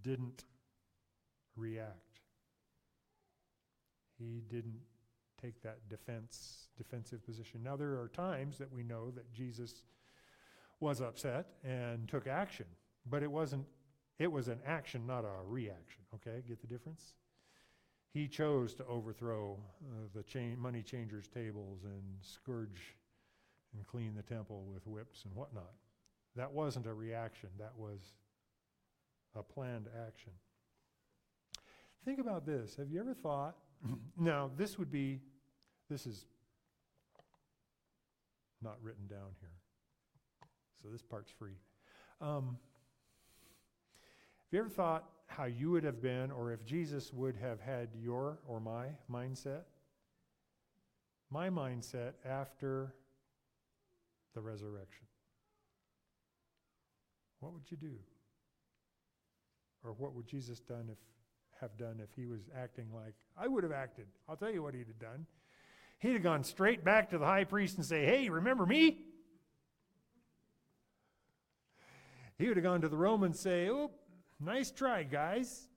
didn't 0.05 0.45
react. 1.57 2.21
He 4.21 4.45
didn't 4.49 4.79
take 5.43 5.61
that 5.63 5.89
defense 5.89 6.69
defensive 6.77 7.27
position. 7.27 7.65
Now 7.65 7.75
there 7.75 7.99
are 8.01 8.09
times 8.15 8.57
that 8.59 8.73
we 8.73 8.85
know 8.85 9.11
that 9.11 9.33
Jesus 9.33 9.83
was 10.79 11.01
upset 11.01 11.47
and 11.65 12.07
took 12.07 12.29
action, 12.29 12.67
but 13.05 13.25
it 13.25 13.33
wasn't 13.33 13.67
it 14.18 14.31
was 14.31 14.48
an 14.48 14.59
action, 14.66 15.07
not 15.07 15.24
a 15.24 15.44
reaction. 15.46 16.02
Okay, 16.14 16.42
get 16.46 16.61
the 16.61 16.66
difference? 16.66 17.14
He 18.12 18.26
chose 18.26 18.74
to 18.74 18.87
overthrow 18.87 19.59
uh, 19.83 20.09
the 20.14 20.22
chain, 20.22 20.59
money 20.59 20.83
changers' 20.83 21.28
tables 21.28 21.85
and 21.85 22.02
scourge 22.20 22.96
and 23.74 23.87
clean 23.87 24.14
the 24.14 24.22
temple 24.22 24.64
with 24.72 24.87
whips 24.87 25.24
and 25.24 25.35
whatnot. 25.35 25.72
That 26.37 26.52
wasn't 26.52 26.87
a 26.87 26.94
reaction, 26.94 27.50
that 27.59 27.72
was 27.76 28.00
a 29.37 29.42
planned 29.42 29.87
action. 30.07 30.33
Think 32.04 32.18
about 32.18 32.46
this. 32.46 32.74
Have 32.76 32.90
you 32.90 33.00
ever 33.00 33.14
thought 33.14 33.57
now, 34.18 34.50
this 34.57 34.78
would 34.78 34.90
be, 34.90 35.20
this 35.90 36.07
is 36.07 36.24
not 38.62 38.76
written 38.83 39.07
down 39.07 39.31
here. 39.40 39.50
So 40.83 40.88
this 40.90 41.02
part's 41.02 41.31
free. 41.31 41.57
Um, 42.20 42.57
have 44.51 44.57
you 44.57 44.61
ever 44.61 44.71
thought 44.71 45.05
how 45.27 45.45
you 45.45 45.71
would 45.73 45.85
have 45.85 46.01
been, 46.01 46.31
or 46.31 46.53
if 46.53 46.65
Jesus 46.65 47.13
would 47.13 47.37
have 47.37 47.61
had 47.61 47.91
your 47.95 48.39
or 48.47 48.61
my 48.61 48.87
mindset? 49.13 49.65
My 51.31 51.51
mindset 51.51 52.13
after 52.25 52.95
the 54.35 54.41
resurrection. 54.41 55.07
What 57.41 57.53
would 57.53 57.71
you 57.71 57.77
do? 57.77 57.93
Or 59.85 59.93
what 59.93 60.15
would 60.15 60.27
Jesus 60.27 60.61
done 60.61 60.89
if 60.91 60.99
have 61.61 61.77
done 61.77 62.01
if 62.03 62.15
he 62.15 62.27
was 62.27 62.41
acting 62.57 62.87
like 62.95 63.15
I 63.37 63.49
would 63.49 63.65
have 63.65 63.73
acted. 63.73 64.07
I'll 64.29 64.37
tell 64.37 64.51
you 64.53 64.63
what 64.63 64.75
he'd 64.75 64.87
have 64.87 64.99
done. 64.99 65.27
He'd 65.99 66.13
have 66.13 66.23
gone 66.23 66.45
straight 66.45 66.85
back 66.85 67.11
to 67.11 67.19
the 67.19 67.27
high 67.27 67.45
priest 67.45 67.77
and 67.77 67.85
say, 67.85 68.05
"Hey, 68.05 68.29
remember 68.29 68.65
me?" 68.65 69.05
He 72.39 72.47
would 72.47 72.57
have 72.57 72.65
gone 72.65 72.81
to 72.83 72.89
the 72.89 72.97
Romans 72.97 73.37
and 73.37 73.41
say, 73.41 73.69
"Oh, 73.69 73.91
nice 74.40 74.70
try, 74.70 75.03
guys. 75.03 75.68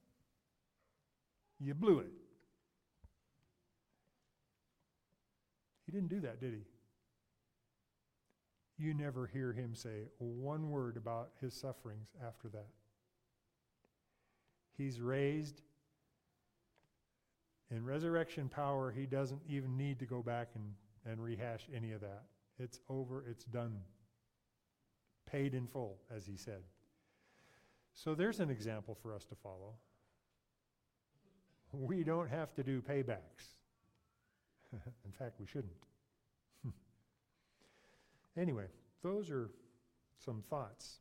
You 1.59 1.73
blew 1.73 1.99
it." 1.99 2.11
He 5.85 5.91
didn't 5.91 6.09
do 6.09 6.21
that, 6.21 6.39
did 6.39 6.53
he? 6.53 6.61
You 8.77 8.93
never 8.93 9.27
hear 9.27 9.53
him 9.53 9.75
say 9.75 10.07
one 10.17 10.71
word 10.71 10.97
about 10.97 11.31
his 11.39 11.53
sufferings 11.53 12.13
after 12.25 12.47
that. 12.49 12.69
He's 14.77 14.99
raised 14.99 15.61
in 17.71 17.85
resurrection 17.85 18.49
power, 18.49 18.91
he 18.91 19.05
doesn't 19.05 19.41
even 19.47 19.77
need 19.77 19.97
to 19.99 20.05
go 20.05 20.21
back 20.21 20.49
and, 20.55 20.73
and 21.05 21.23
rehash 21.23 21.67
any 21.73 21.93
of 21.93 22.01
that. 22.01 22.23
It's 22.59 22.79
over, 22.89 23.23
it's 23.29 23.45
done. 23.45 23.79
Paid 25.25 25.53
in 25.53 25.67
full, 25.67 25.97
as 26.13 26.25
he 26.25 26.35
said. 26.35 26.63
So 27.93 28.15
there's 28.15 28.39
an 28.39 28.49
example 28.49 28.97
for 29.01 29.13
us 29.13 29.25
to 29.25 29.35
follow. 29.35 29.75
We 31.71 32.03
don't 32.03 32.29
have 32.29 32.53
to 32.55 32.63
do 32.63 32.81
paybacks. 32.81 33.55
in 35.05 35.11
fact, 35.11 35.39
we 35.39 35.45
shouldn't. 35.45 35.71
anyway, 38.37 38.65
those 39.03 39.29
are 39.29 39.49
some 40.23 40.43
thoughts. 40.49 40.99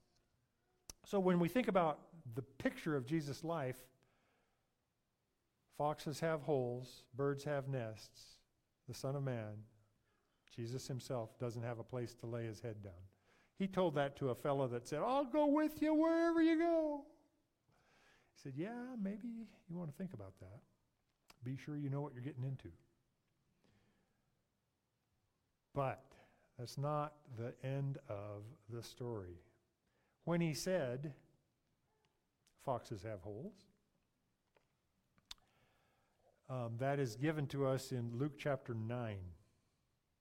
So 1.04 1.18
when 1.18 1.38
we 1.38 1.48
think 1.48 1.68
about 1.68 1.98
the 2.34 2.42
picture 2.42 2.96
of 2.96 3.06
Jesus' 3.06 3.42
life, 3.42 3.76
Foxes 5.80 6.20
have 6.20 6.42
holes, 6.42 7.04
birds 7.16 7.42
have 7.44 7.66
nests. 7.66 8.36
The 8.86 8.92
Son 8.92 9.16
of 9.16 9.22
Man, 9.22 9.54
Jesus 10.54 10.86
himself, 10.86 11.38
doesn't 11.38 11.62
have 11.62 11.78
a 11.78 11.82
place 11.82 12.12
to 12.16 12.26
lay 12.26 12.44
his 12.44 12.60
head 12.60 12.82
down. 12.82 12.92
He 13.60 13.66
told 13.66 13.94
that 13.96 14.16
to 14.16 14.30
a 14.30 14.34
fellow 14.34 14.66
that 14.68 14.88
said, 14.88 15.00
I'll 15.06 15.26
go 15.26 15.44
with 15.44 15.82
you 15.82 15.92
wherever 15.92 16.40
you 16.40 16.58
go. 16.58 17.04
He 18.34 18.40
said, 18.42 18.54
Yeah, 18.56 18.96
maybe 18.98 19.28
you 19.68 19.76
want 19.76 19.90
to 19.90 19.96
think 19.98 20.14
about 20.14 20.32
that. 20.40 20.60
Be 21.44 21.58
sure 21.62 21.76
you 21.76 21.90
know 21.90 22.00
what 22.00 22.14
you're 22.14 22.22
getting 22.22 22.42
into. 22.42 22.70
But 25.74 26.02
that's 26.58 26.78
not 26.78 27.12
the 27.36 27.52
end 27.62 27.98
of 28.08 28.44
the 28.70 28.82
story. 28.82 29.36
When 30.24 30.40
he 30.40 30.54
said, 30.54 31.12
Foxes 32.64 33.02
have 33.02 33.20
holes, 33.20 33.66
um, 36.48 36.76
that 36.78 36.98
is 36.98 37.14
given 37.14 37.46
to 37.48 37.66
us 37.66 37.92
in 37.92 38.10
Luke 38.14 38.38
chapter 38.38 38.72
9. 38.72 39.16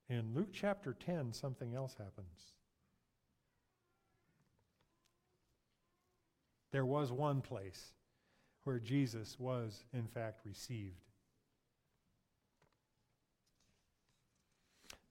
In 0.09 0.33
Luke 0.33 0.49
chapter 0.51 0.93
10, 0.93 1.31
something 1.31 1.73
else 1.73 1.95
happens. 1.97 2.58
There 6.71 6.85
was 6.85 7.11
one 7.11 7.41
place 7.41 7.93
where 8.63 8.79
Jesus 8.79 9.39
was, 9.39 9.85
in 9.93 10.07
fact, 10.07 10.45
received. 10.45 11.05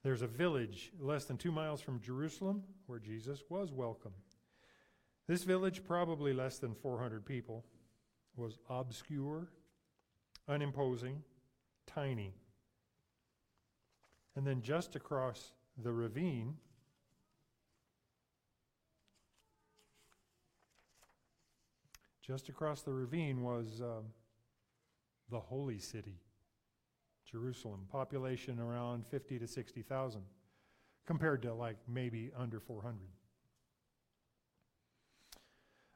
There's 0.05 0.23
a 0.23 0.29
village 0.29 0.93
less 1.01 1.25
than 1.25 1.37
two 1.37 1.51
miles 1.51 1.81
from 1.81 2.01
Jerusalem 2.01 2.63
where 2.87 3.01
Jesus 3.01 3.43
was 3.49 3.73
welcome. 3.73 4.15
This 5.27 5.43
village, 5.43 5.85
probably 5.85 6.33
less 6.33 6.59
than 6.59 6.75
400 6.75 7.27
people, 7.27 7.65
was 8.37 8.59
obscure, 8.71 9.49
unimposing, 10.49 11.23
tiny. 11.87 12.33
And 14.37 14.47
then 14.47 14.63
just 14.63 14.95
across 14.95 15.53
the 15.77 15.93
ravine, 15.93 16.55
just 22.29 22.51
across 22.51 22.83
the 22.83 22.93
ravine 22.93 23.43
was 23.43 23.81
um, 23.81 24.05
the 25.31 25.41
holy 25.41 25.79
city, 25.79 26.21
Jerusalem, 27.25 27.87
population 27.91 28.61
around 28.61 29.07
50 29.07 29.39
to 29.39 29.49
60,000, 29.49 30.21
compared 31.07 31.41
to 31.43 31.55
like 31.55 31.79
maybe 31.89 32.31
under 32.37 32.61
400. 32.61 32.99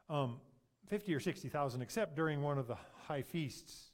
Um, 0.08 0.40
50 0.88 1.14
or 1.14 1.20
60,000, 1.20 1.82
except 1.82 2.16
during 2.16 2.40
one 2.40 2.56
of 2.56 2.66
the 2.66 2.78
high 3.06 3.22
feasts. 3.22 3.90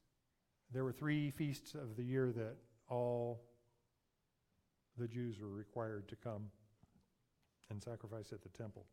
There 0.73 0.85
were 0.85 0.93
three 0.93 1.33
feasts 1.33 1.75
of 1.75 1.97
the 1.97 2.05
year 2.05 2.31
that 2.33 2.55
all 2.89 3.43
the 4.97 5.09
Jews 5.09 5.41
were 5.41 5.49
required 5.49 6.09
to 6.09 6.17
come 6.17 6.51
and 7.69 7.83
sacrifice 7.83 8.33
at 8.33 8.43
the 8.43 8.49
temple. 8.51 8.87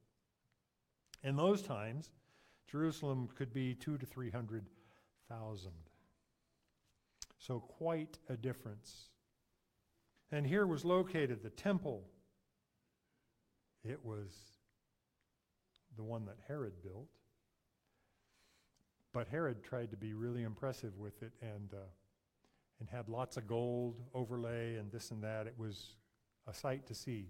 In 1.24 1.36
those 1.36 1.62
times, 1.62 2.10
Jerusalem 2.70 3.30
could 3.36 3.54
be 3.54 3.74
two 3.76 3.98
to 3.98 4.06
300,000. 4.06 5.72
So, 7.38 7.60
quite 7.60 8.18
a 8.28 8.36
difference. 8.36 9.10
And 10.32 10.48
here 10.48 10.66
was 10.66 10.84
located 10.84 11.44
the 11.44 11.52
temple. 11.52 12.04
It 13.84 14.04
was 14.04 14.36
the 15.96 16.04
one 16.04 16.26
that 16.26 16.38
Herod 16.48 16.74
built. 16.84 17.10
But 19.14 19.28
Herod 19.28 19.64
tried 19.64 19.92
to 19.92 19.98
be 19.98 20.14
really 20.14 20.44
impressive 20.44 20.98
with 20.98 21.24
it 21.24 21.32
and, 21.42 21.74
uh, 21.74 21.88
and 22.80 22.90
had 22.90 23.08
lots 23.08 23.38
of 23.38 23.48
gold 23.48 24.02
overlay 24.14 24.76
and 24.76 24.92
this 24.92 25.12
and 25.12 25.24
that. 25.24 25.48
It 25.48 25.56
was 25.58 25.96
a 26.48 26.54
sight 26.54 26.86
to 26.88 26.94
see, 26.94 27.30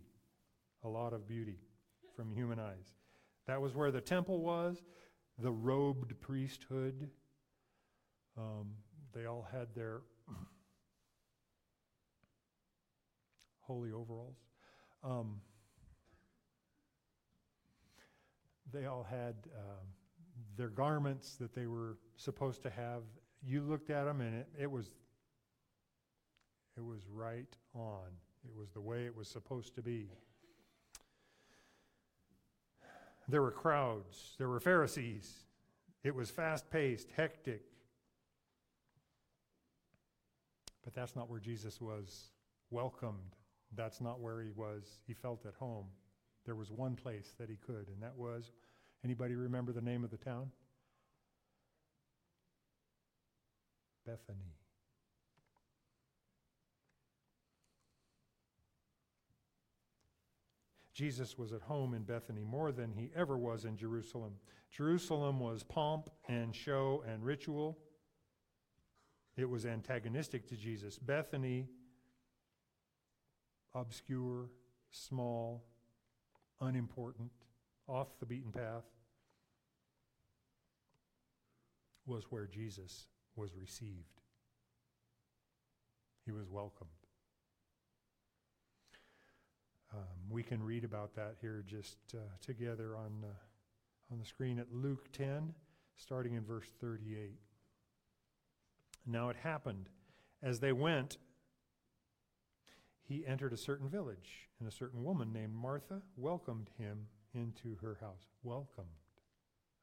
a 0.83 0.87
lot 0.87 1.13
of 1.13 1.27
beauty 1.27 1.59
from 2.15 2.31
human 2.31 2.59
eyes. 2.59 2.95
That 3.45 3.61
was 3.61 3.75
where 3.75 3.91
the 3.91 4.01
temple 4.01 4.41
was, 4.41 4.81
the 5.39 5.51
robed 5.51 6.19
priesthood. 6.21 7.09
Um, 8.37 8.71
they 9.13 9.25
all 9.25 9.47
had 9.51 9.67
their 9.75 10.01
holy 13.61 13.91
overalls. 13.91 14.37
Um, 15.03 15.41
they 18.73 18.85
all 18.85 19.03
had 19.09 19.35
um, 19.55 19.87
their 20.57 20.69
garments 20.69 21.35
that 21.35 21.53
they 21.53 21.67
were 21.67 21.97
supposed 22.17 22.63
to 22.63 22.69
have. 22.69 23.03
You 23.43 23.61
looked 23.61 23.89
at 23.89 24.05
them, 24.05 24.21
and 24.21 24.35
it, 24.35 24.47
it 24.59 24.71
was 24.71 24.89
it 26.77 26.83
was 26.83 27.01
right 27.09 27.55
on. 27.73 28.07
It 28.43 28.55
was 28.55 28.69
the 28.71 28.81
way 28.81 29.05
it 29.05 29.15
was 29.15 29.27
supposed 29.27 29.75
to 29.75 29.81
be. 29.81 30.09
There 33.27 33.41
were 33.41 33.51
crowds. 33.51 34.35
There 34.37 34.49
were 34.49 34.59
Pharisees. 34.59 35.45
It 36.03 36.13
was 36.13 36.29
fast 36.29 36.69
paced, 36.69 37.09
hectic. 37.15 37.63
But 40.83 40.93
that's 40.93 41.15
not 41.15 41.29
where 41.29 41.39
Jesus 41.39 41.81
was 41.81 42.29
welcomed. 42.69 43.35
That's 43.75 43.99
not 43.99 44.19
where 44.19 44.41
he 44.41 44.51
was. 44.55 44.99
He 45.07 45.13
felt 45.13 45.45
at 45.45 45.55
home. 45.55 45.85
There 46.45 46.55
was 46.55 46.71
one 46.71 46.95
place 46.95 47.33
that 47.39 47.49
he 47.49 47.55
could, 47.55 47.87
and 47.87 48.01
that 48.01 48.15
was 48.15 48.51
anybody 49.03 49.33
remember 49.35 49.71
the 49.71 49.81
name 49.81 50.03
of 50.03 50.11
the 50.11 50.17
town? 50.17 50.51
Bethany. 54.05 54.53
Jesus 60.95 61.37
was 61.37 61.51
at 61.51 61.61
home 61.61 61.93
in 61.93 62.03
Bethany 62.03 62.45
more 62.45 62.71
than 62.71 62.93
he 62.93 63.11
ever 63.13 63.37
was 63.37 63.65
in 63.65 63.75
Jerusalem. 63.75 64.35
Jerusalem 64.71 65.41
was 65.41 65.61
pomp 65.61 66.09
and 66.29 66.55
show 66.55 67.03
and 67.05 67.21
ritual. 67.23 67.77
It 69.35 69.49
was 69.49 69.65
antagonistic 69.65 70.47
to 70.47 70.55
Jesus. 70.55 70.97
Bethany, 70.97 71.67
obscure, 73.73 74.49
small, 74.89 75.65
unimportant, 76.61 77.31
off 77.87 78.17
the 78.21 78.25
beaten 78.25 78.53
path, 78.53 78.85
was 82.05 82.23
where 82.29 82.47
Jesus 82.47 83.07
was 83.35 83.53
received. 83.53 84.21
He 86.25 86.31
was 86.31 86.49
welcomed. 86.49 86.89
Um, 89.93 90.14
we 90.29 90.43
can 90.43 90.63
read 90.63 90.83
about 90.83 91.15
that 91.15 91.35
here 91.41 91.63
just 91.67 91.97
uh, 92.13 92.17
together 92.41 92.95
on, 92.95 93.23
uh, 93.23 94.13
on 94.13 94.19
the 94.19 94.25
screen 94.25 94.59
at 94.59 94.67
Luke 94.71 95.11
10, 95.11 95.53
starting 95.97 96.33
in 96.33 96.43
verse 96.43 96.67
38. 96.79 97.39
Now 99.05 99.29
it 99.29 99.35
happened, 99.35 99.89
as 100.41 100.59
they 100.59 100.71
went, 100.71 101.17
he 103.07 103.25
entered 103.25 103.53
a 103.53 103.57
certain 103.57 103.87
village, 103.87 104.49
and 104.59 104.67
a 104.67 104.71
certain 104.71 105.03
woman 105.03 105.31
named 105.31 105.53
Martha 105.53 106.01
welcomed 106.17 106.69
him 106.77 107.07
into 107.33 107.77
her 107.81 107.97
house. 108.01 108.31
Welcomed. 108.43 108.87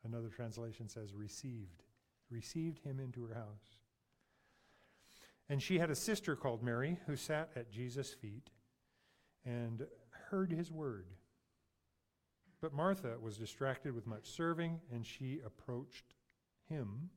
Another 0.04 0.28
translation 0.28 0.88
says 0.88 1.14
received. 1.14 1.84
Received 2.30 2.80
him 2.80 2.98
into 2.98 3.24
her 3.24 3.34
house. 3.34 3.76
And 5.48 5.62
she 5.62 5.78
had 5.78 5.90
a 5.90 5.94
sister 5.94 6.34
called 6.34 6.62
Mary 6.62 6.98
who 7.06 7.14
sat 7.14 7.50
at 7.54 7.70
Jesus' 7.70 8.12
feet 8.12 8.50
and 9.44 9.86
heard 10.32 10.50
his 10.50 10.72
word. 10.72 11.06
But 12.62 12.72
Martha 12.72 13.16
was 13.20 13.36
distracted 13.36 13.94
with 13.94 14.06
much 14.06 14.26
serving, 14.26 14.80
and 14.90 15.04
she 15.04 15.40
approached 15.44 16.14
him 16.68 17.10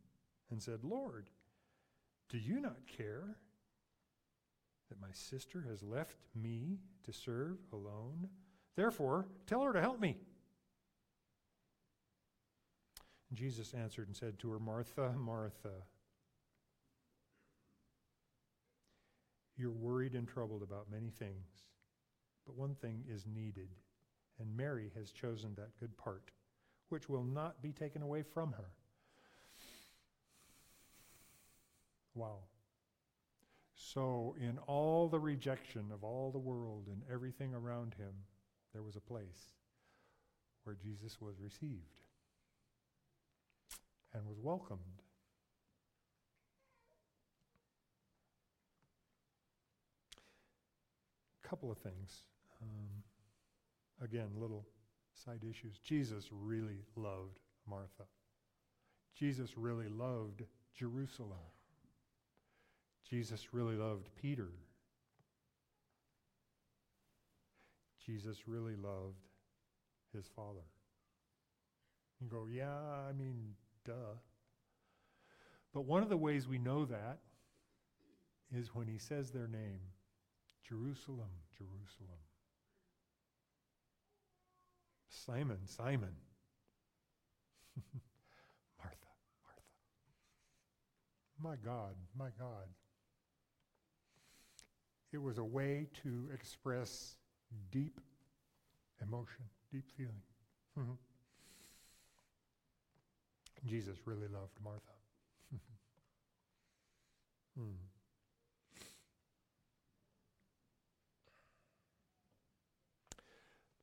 and 0.52 0.62
said, 0.62 0.84
Lord, 0.84 1.30
do 2.30 2.38
you 2.38 2.60
not 2.60 2.86
care 2.86 3.38
that 4.90 5.02
my 5.02 5.12
sister 5.14 5.66
has 5.70 5.82
left 5.82 6.18
me 6.36 6.80
to 7.04 7.14
serve 7.14 7.58
alone? 7.72 8.28
Therefore, 8.76 9.28
tell 9.48 9.64
her 9.64 9.72
to 9.72 9.82
help 9.82 10.00
me. 10.02 10.18
And 13.30 13.40
Jesus 13.40 13.74
answered 13.74 14.08
and 14.08 14.18
said 14.18 14.40
to 14.40 14.52
her, 14.52 14.60
Martha, 14.60 15.14
Martha, 15.18 15.84
you're 19.56 19.72
worried 19.72 20.16
and 20.16 20.28
troubled 20.28 20.64
about 20.64 20.92
many 20.92 21.10
things, 21.10 21.64
but 22.46 22.56
one 22.56 22.76
thing 22.76 23.04
is 23.10 23.26
needed, 23.26 23.70
and 24.40 24.56
Mary 24.56 24.92
has 24.96 25.12
chosen 25.12 25.56
that 25.56 25.78
good 25.80 25.96
part, 25.98 26.32
which 26.90 27.10
will 27.10 27.24
not 27.24 27.62
be 27.62 27.72
taken 27.72 28.02
away 28.02 28.22
from 28.22 28.54
her. 28.54 28.70
Wow. 32.14 32.40
So, 33.76 34.36
in 34.40 34.58
all 34.68 35.10
the 35.10 35.20
rejection 35.20 35.92
of 35.94 36.04
all 36.04 36.32
the 36.32 36.40
world 36.40 36.88
and 36.88 37.02
everything 37.12 37.54
around 37.54 37.94
him, 37.96 38.14
there 38.74 38.84
was 38.84 38.96
a 38.96 39.02
place 39.02 39.54
where 40.64 40.76
Jesus 40.76 41.22
was 41.22 41.40
received 41.40 41.96
and 44.14 44.26
was 44.26 44.40
welcomed. 44.42 44.80
A 51.44 51.48
Couple 51.48 51.72
of 51.72 51.78
things. 51.78 52.24
Um, 52.66 53.04
again, 54.04 54.30
little 54.38 54.66
side 55.14 55.44
issues. 55.44 55.80
Jesus 55.84 56.26
really 56.32 56.84
loved 56.96 57.40
Martha. 57.70 58.06
Jesus 59.18 59.58
really 59.58 59.88
loved 59.88 60.44
Jerusalem. 60.78 61.38
Jesus 63.10 63.54
really 63.54 63.76
loved 63.76 64.10
Peter. 64.22 64.50
Jesus 68.06 68.48
really 68.48 68.76
loved 68.76 69.26
his 70.14 70.26
father. 70.36 70.66
You 72.20 72.28
go, 72.28 72.48
yeah, 72.52 72.78
I 73.10 73.14
mean, 73.14 73.56
duh. 73.86 74.18
But 75.74 75.86
one 75.86 76.04
of 76.04 76.10
the 76.10 76.18
ways 76.18 76.48
we 76.48 76.58
know 76.58 76.86
that 76.86 77.20
is 78.56 78.74
when 78.74 78.88
he 78.88 78.98
says 78.98 79.32
their 79.32 79.48
name 79.48 79.80
Jerusalem, 80.68 81.30
Jerusalem. 81.58 82.25
Simon, 85.26 85.58
Simon. 85.66 86.16
Martha, 88.78 89.12
Martha. 89.44 89.62
My 91.42 91.56
God, 91.64 91.96
my 92.18 92.30
God. 92.38 92.68
It 95.12 95.22
was 95.22 95.38
a 95.38 95.44
way 95.44 95.88
to 96.04 96.30
express 96.34 97.16
deep 97.72 98.00
emotion, 99.02 99.46
deep 99.72 99.86
feeling. 99.98 100.22
Jesus 103.66 103.98
really 104.06 104.28
loved 104.28 104.58
Martha. 104.64 104.82
Hmm. 107.58 107.72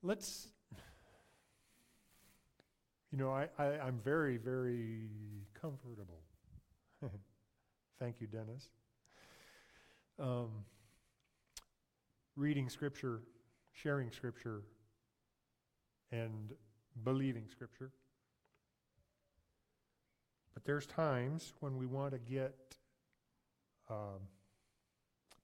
Let's, 0.02 0.48
you 3.12 3.18
know, 3.18 3.30
I, 3.30 3.46
I, 3.58 3.78
I'm 3.78 4.00
very, 4.02 4.38
very 4.38 5.10
comfortable. 5.60 6.22
Thank 8.00 8.20
you, 8.20 8.26
Dennis. 8.26 8.68
Um, 10.18 10.48
reading 12.36 12.70
Scripture, 12.70 13.20
sharing 13.74 14.10
Scripture, 14.10 14.62
and 16.10 16.54
believing 17.04 17.44
Scripture. 17.50 17.90
But 20.54 20.64
there's 20.64 20.86
times 20.86 21.52
when 21.60 21.76
we 21.76 21.84
want 21.84 22.12
to 22.12 22.18
get 22.18 22.76
um, 23.90 24.20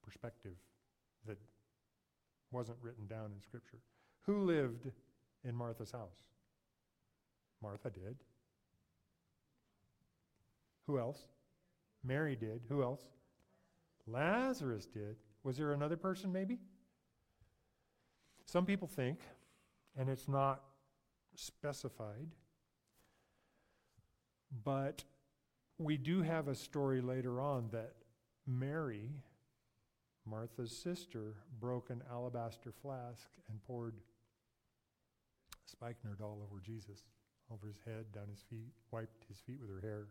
perspective 0.01 0.55
that 1.27 1.37
wasn't 2.51 2.77
written 2.81 3.05
down 3.05 3.31
in 3.35 3.41
Scripture. 3.43 3.79
Who 4.25 4.43
lived 4.45 4.89
in 5.43 5.55
Martha's 5.55 5.91
house? 5.91 6.29
Martha 7.61 7.89
did. 7.89 8.15
Who 10.87 10.97
else? 10.97 11.19
Mary 12.03 12.35
did. 12.35 12.61
Who 12.69 12.81
else? 12.81 13.01
Lazarus 14.07 14.85
did. 14.85 15.17
Was 15.43 15.57
there 15.57 15.73
another 15.73 15.97
person 15.97 16.31
maybe? 16.31 16.57
Some 18.45 18.65
people 18.65 18.87
think, 18.87 19.19
and 19.97 20.09
it's 20.09 20.27
not 20.27 20.63
specified, 21.35 22.35
but 24.63 25.03
we 25.77 25.97
do 25.97 26.21
have 26.23 26.47
a 26.47 26.55
story 26.55 27.01
later 27.01 27.39
on 27.39 27.69
that 27.71 27.93
Mary, 28.47 29.11
Martha's 30.25 30.75
sister, 30.75 31.35
broke 31.59 31.91
an 31.91 32.01
alabaster 32.11 32.71
flask 32.81 33.29
and 33.49 33.63
poured 33.63 33.93
spikenard 35.65 36.19
all 36.21 36.41
over 36.49 36.59
Jesus, 36.59 37.03
over 37.51 37.67
his 37.67 37.79
head, 37.85 38.05
down 38.13 38.27
his 38.29 38.41
feet, 38.49 38.71
wiped 38.91 39.25
his 39.27 39.37
feet 39.39 39.59
with 39.59 39.69
her 39.69 39.81
hair. 39.81 40.07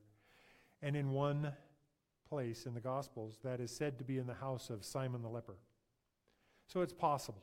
And 0.83 0.97
in 0.97 1.11
one 1.11 1.53
place 2.29 2.67
in 2.67 2.75
the 2.75 2.81
Gospels, 2.81 3.39
that 3.43 3.61
is 3.61 3.71
said 3.71 3.99
to 3.99 4.05
be 4.05 4.19
in 4.19 4.27
the 4.27 4.35
house 4.35 4.71
of 4.71 4.85
Simon 4.85 5.23
the 5.23 5.29
leper. 5.29 5.57
So 6.67 6.83
it's 6.83 6.93
possible 6.93 7.43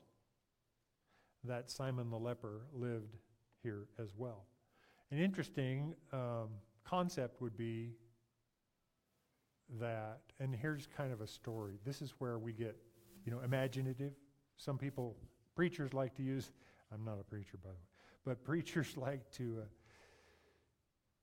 that 1.44 1.70
Simon 1.70 2.10
the 2.10 2.18
leper 2.18 2.62
lived 2.74 3.18
here 3.64 3.88
as 4.00 4.10
well. 4.16 4.46
An 5.12 5.20
interesting 5.20 5.96
um, 6.12 6.50
concept 6.84 7.42
would 7.42 7.58
be 7.58 7.92
that, 9.80 10.20
and 10.40 10.56
here's 10.56 10.88
kind 10.88 11.12
of 11.12 11.22
a 11.22 11.28
story. 11.28 11.80
This 11.86 12.02
is 12.02 12.14
where 12.20 12.38
we 12.38 12.54
get, 12.54 12.76
you 13.26 13.32
know, 13.32 13.40
imaginative. 13.40 14.14
Some 14.58 14.78
people, 14.78 15.16
preachers 15.56 15.94
like 15.94 16.16
to 16.16 16.24
use, 16.24 16.52
I'm 16.94 17.04
not 17.04 17.20
a 17.20 17.24
preacher, 17.24 17.58
by 17.58 17.70
the 17.70 17.76
way, 17.76 17.82
but 18.26 18.44
preachers 18.44 18.96
like 18.98 19.30
to, 19.32 19.60
uh, 19.62 19.66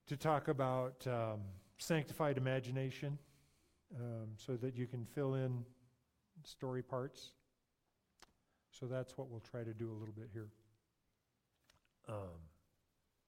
to 0.07 0.17
talk 0.17 0.49
about 0.49 1.07
um, 1.07 1.41
sanctified 1.79 2.37
imagination 2.37 3.19
um, 3.99 4.29
so 4.37 4.57
that 4.57 4.77
you 4.77 4.87
can 4.87 5.05
fill 5.05 5.35
in 5.35 5.65
story 6.45 6.83
parts. 6.83 7.33
So 8.71 8.87
that's 8.87 9.17
what 9.17 9.29
we'll 9.31 9.41
try 9.41 9.63
to 9.63 9.75
do 9.75 9.91
a 9.91 9.97
little 9.99 10.15
bit 10.15 10.31
here. 10.33 10.49
Um, 12.09 12.41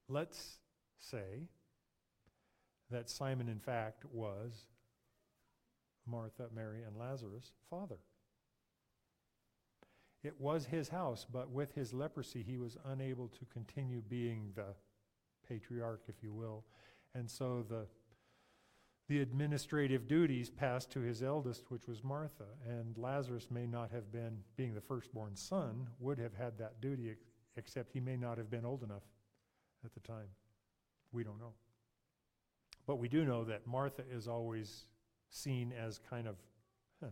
let's 0.09 0.57
say 0.99 1.47
that 2.91 3.09
Simon, 3.09 3.47
in 3.47 3.59
fact, 3.59 4.03
was 4.11 4.67
Martha, 6.05 6.47
Mary, 6.53 6.83
and 6.85 6.97
Lazarus' 6.97 7.51
father. 7.69 7.97
It 10.23 10.39
was 10.39 10.65
his 10.65 10.89
house, 10.89 11.25
but 11.31 11.51
with 11.51 11.73
his 11.75 11.93
leprosy, 11.93 12.43
he 12.43 12.57
was 12.57 12.77
unable 12.85 13.27
to 13.27 13.45
continue 13.53 14.01
being 14.01 14.51
the 14.55 14.73
patriarch, 15.47 16.03
if 16.07 16.15
you 16.21 16.33
will. 16.33 16.63
And 17.13 17.29
so 17.29 17.65
the, 17.67 17.85
the 19.07 19.21
administrative 19.21 20.07
duties 20.07 20.49
passed 20.49 20.91
to 20.91 20.99
his 20.99 21.23
eldest, 21.23 21.69
which 21.69 21.87
was 21.87 22.03
Martha. 22.03 22.45
And 22.67 22.97
Lazarus 22.97 23.47
may 23.49 23.65
not 23.65 23.91
have 23.91 24.11
been, 24.11 24.39
being 24.57 24.73
the 24.73 24.81
firstborn 24.81 25.35
son, 25.35 25.87
would 25.99 26.19
have 26.19 26.33
had 26.33 26.57
that 26.57 26.81
duty, 26.81 27.11
ex- 27.11 27.25
except 27.57 27.93
he 27.93 27.99
may 27.99 28.17
not 28.17 28.37
have 28.37 28.49
been 28.49 28.65
old 28.65 28.83
enough 28.83 29.03
at 29.83 29.93
the 29.93 30.01
time. 30.01 30.27
We 31.11 31.23
don't 31.23 31.39
know. 31.39 31.53
But 32.87 32.97
we 32.97 33.07
do 33.07 33.25
know 33.25 33.43
that 33.45 33.65
Martha 33.65 34.03
is 34.11 34.27
always 34.27 34.83
seen 35.29 35.73
as 35.73 35.99
kind 36.09 36.27
of 36.27 36.35
huh, 37.01 37.09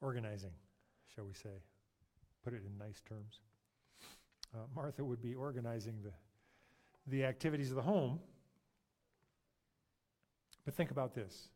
organizing, 0.00 0.52
shall 1.14 1.24
we 1.24 1.34
say. 1.34 1.62
Put 2.44 2.54
it 2.54 2.62
in 2.64 2.78
nice 2.78 3.02
terms. 3.06 3.40
Uh, 4.54 4.60
Martha 4.74 5.04
would 5.04 5.20
be 5.20 5.34
organizing 5.34 5.96
the, 6.02 6.12
the 7.08 7.24
activities 7.24 7.70
of 7.70 7.76
the 7.76 7.82
home. 7.82 8.20
But 10.64 10.74
think 10.74 10.90
about 10.90 11.14
this. 11.14 11.48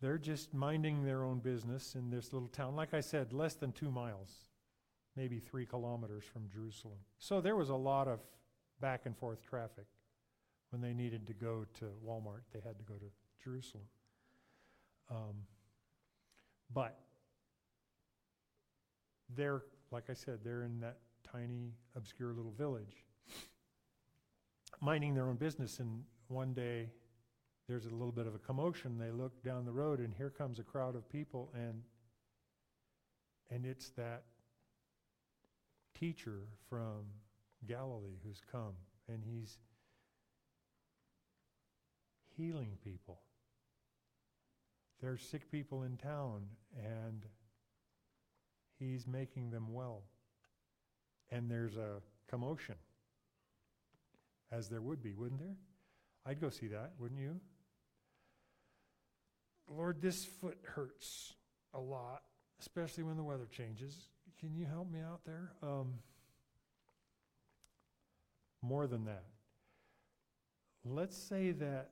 They're 0.00 0.18
just 0.18 0.54
minding 0.54 1.04
their 1.04 1.24
own 1.24 1.40
business 1.40 1.94
in 1.94 2.10
this 2.10 2.32
little 2.32 2.48
town. 2.48 2.74
Like 2.74 2.94
I 2.94 3.00
said, 3.00 3.32
less 3.32 3.54
than 3.54 3.72
two 3.72 3.90
miles, 3.90 4.30
maybe 5.16 5.38
three 5.38 5.66
kilometers 5.66 6.24
from 6.24 6.48
Jerusalem. 6.48 6.98
So 7.18 7.40
there 7.40 7.56
was 7.56 7.68
a 7.68 7.76
lot 7.76 8.08
of 8.08 8.20
back 8.80 9.02
and 9.04 9.16
forth 9.16 9.42
traffic. 9.42 9.84
When 10.70 10.80
they 10.80 10.94
needed 10.94 11.26
to 11.26 11.34
go 11.34 11.66
to 11.80 11.86
Walmart, 12.06 12.42
they 12.52 12.60
had 12.60 12.78
to 12.78 12.84
go 12.84 12.94
to 12.94 13.06
Jerusalem. 13.42 13.84
Um, 15.10 15.34
but 16.72 16.96
they're, 19.34 19.62
like 19.90 20.04
I 20.08 20.14
said, 20.14 20.38
they're 20.44 20.62
in 20.62 20.80
that 20.80 20.98
tiny, 21.30 21.72
obscure 21.96 22.32
little 22.32 22.52
village, 22.52 23.04
minding 24.80 25.14
their 25.14 25.28
own 25.28 25.36
business. 25.36 25.78
And 25.78 26.04
one 26.28 26.52
day, 26.54 26.90
there's 27.68 27.86
a 27.86 27.90
little 27.90 28.12
bit 28.12 28.26
of 28.26 28.34
a 28.34 28.38
commotion. 28.38 28.98
They 28.98 29.10
look 29.10 29.42
down 29.44 29.64
the 29.64 29.72
road, 29.72 30.00
and 30.00 30.12
here 30.14 30.30
comes 30.30 30.58
a 30.58 30.64
crowd 30.64 30.96
of 30.96 31.08
people, 31.08 31.50
and 31.54 31.82
and 33.50 33.66
it's 33.66 33.90
that 33.90 34.22
teacher 35.98 36.42
from 36.68 37.04
Galilee 37.66 38.18
who's 38.24 38.40
come, 38.50 38.74
and 39.08 39.22
he's 39.24 39.58
healing 42.36 42.78
people. 42.84 43.20
There's 45.02 45.22
sick 45.22 45.50
people 45.50 45.82
in 45.82 45.96
town, 45.96 46.42
and 46.76 47.24
he's 48.78 49.06
making 49.06 49.50
them 49.50 49.72
well. 49.72 50.02
And 51.30 51.50
there's 51.50 51.76
a 51.76 52.00
commotion, 52.28 52.76
as 54.52 54.68
there 54.68 54.80
would 54.80 55.02
be, 55.02 55.14
wouldn't 55.14 55.40
there? 55.40 55.56
I'd 56.26 56.40
go 56.40 56.50
see 56.50 56.68
that, 56.68 56.92
wouldn't 56.98 57.20
you? 57.20 57.40
Lord, 59.68 60.02
this 60.02 60.24
foot 60.24 60.58
hurts 60.64 61.34
a 61.74 61.80
lot, 61.80 62.22
especially 62.60 63.04
when 63.04 63.16
the 63.16 63.22
weather 63.22 63.46
changes. 63.50 64.08
Can 64.38 64.54
you 64.54 64.66
help 64.66 64.90
me 64.90 65.00
out 65.00 65.20
there? 65.24 65.52
Um, 65.62 65.94
more 68.62 68.86
than 68.86 69.04
that, 69.04 69.24
let's 70.84 71.16
say 71.16 71.52
that 71.52 71.90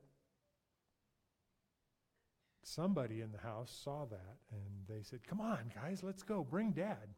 somebody 2.63 3.21
in 3.23 3.33
the 3.33 3.39
house 3.39 3.81
saw 3.85 4.05
that 4.07 4.37
and 4.51 4.87
they 4.89 5.03
said, 5.03 5.21
Come 5.27 5.41
on, 5.41 5.73
guys, 5.75 6.03
let's 6.03 6.23
go, 6.23 6.47
bring 6.49 6.73
dad. 6.73 7.15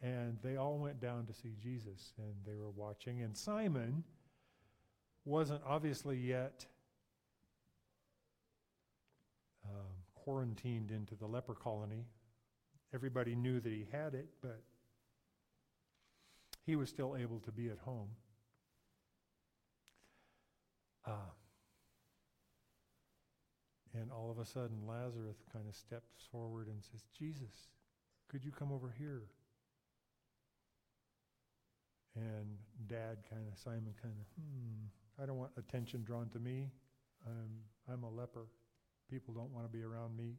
And 0.00 0.38
they 0.42 0.56
all 0.56 0.78
went 0.78 1.00
down 1.00 1.26
to 1.26 1.32
see 1.32 1.54
Jesus 1.60 2.12
and 2.18 2.34
they 2.46 2.54
were 2.56 2.70
watching. 2.70 3.22
And 3.22 3.36
Simon 3.36 4.04
wasn't 5.28 5.60
obviously 5.66 6.16
yet 6.16 6.64
um, 9.64 9.92
quarantined 10.14 10.90
into 10.90 11.14
the 11.14 11.26
leper 11.26 11.54
colony. 11.54 12.06
Everybody 12.94 13.34
knew 13.34 13.60
that 13.60 13.70
he 13.70 13.86
had 13.92 14.14
it, 14.14 14.28
but 14.40 14.62
he 16.64 16.76
was 16.76 16.88
still 16.88 17.16
able 17.16 17.40
to 17.40 17.52
be 17.52 17.68
at 17.68 17.78
home. 17.78 18.08
Uh, 21.06 21.32
and 23.94 24.10
all 24.10 24.30
of 24.30 24.38
a 24.38 24.46
sudden, 24.46 24.86
Lazarus 24.86 25.38
kind 25.52 25.66
of 25.68 25.74
steps 25.74 26.26
forward 26.30 26.68
and 26.68 26.82
says, 26.82 27.04
Jesus, 27.18 27.68
could 28.28 28.44
you 28.44 28.50
come 28.50 28.72
over 28.72 28.94
here? 28.98 29.22
And 32.14 32.58
dad 32.86 33.18
kind 33.30 33.46
of, 33.50 33.58
Simon 33.58 33.94
kind 34.02 34.14
of, 34.18 34.26
hmm, 34.36 34.86
I 35.20 35.26
don't 35.26 35.36
want 35.36 35.52
attention 35.56 36.04
drawn 36.04 36.28
to 36.30 36.38
me. 36.38 36.70
I'm, 37.26 37.92
I'm 37.92 38.04
a 38.04 38.10
leper. 38.10 38.46
People 39.10 39.34
don't 39.34 39.52
want 39.52 39.66
to 39.66 39.72
be 39.72 39.82
around 39.82 40.16
me. 40.16 40.36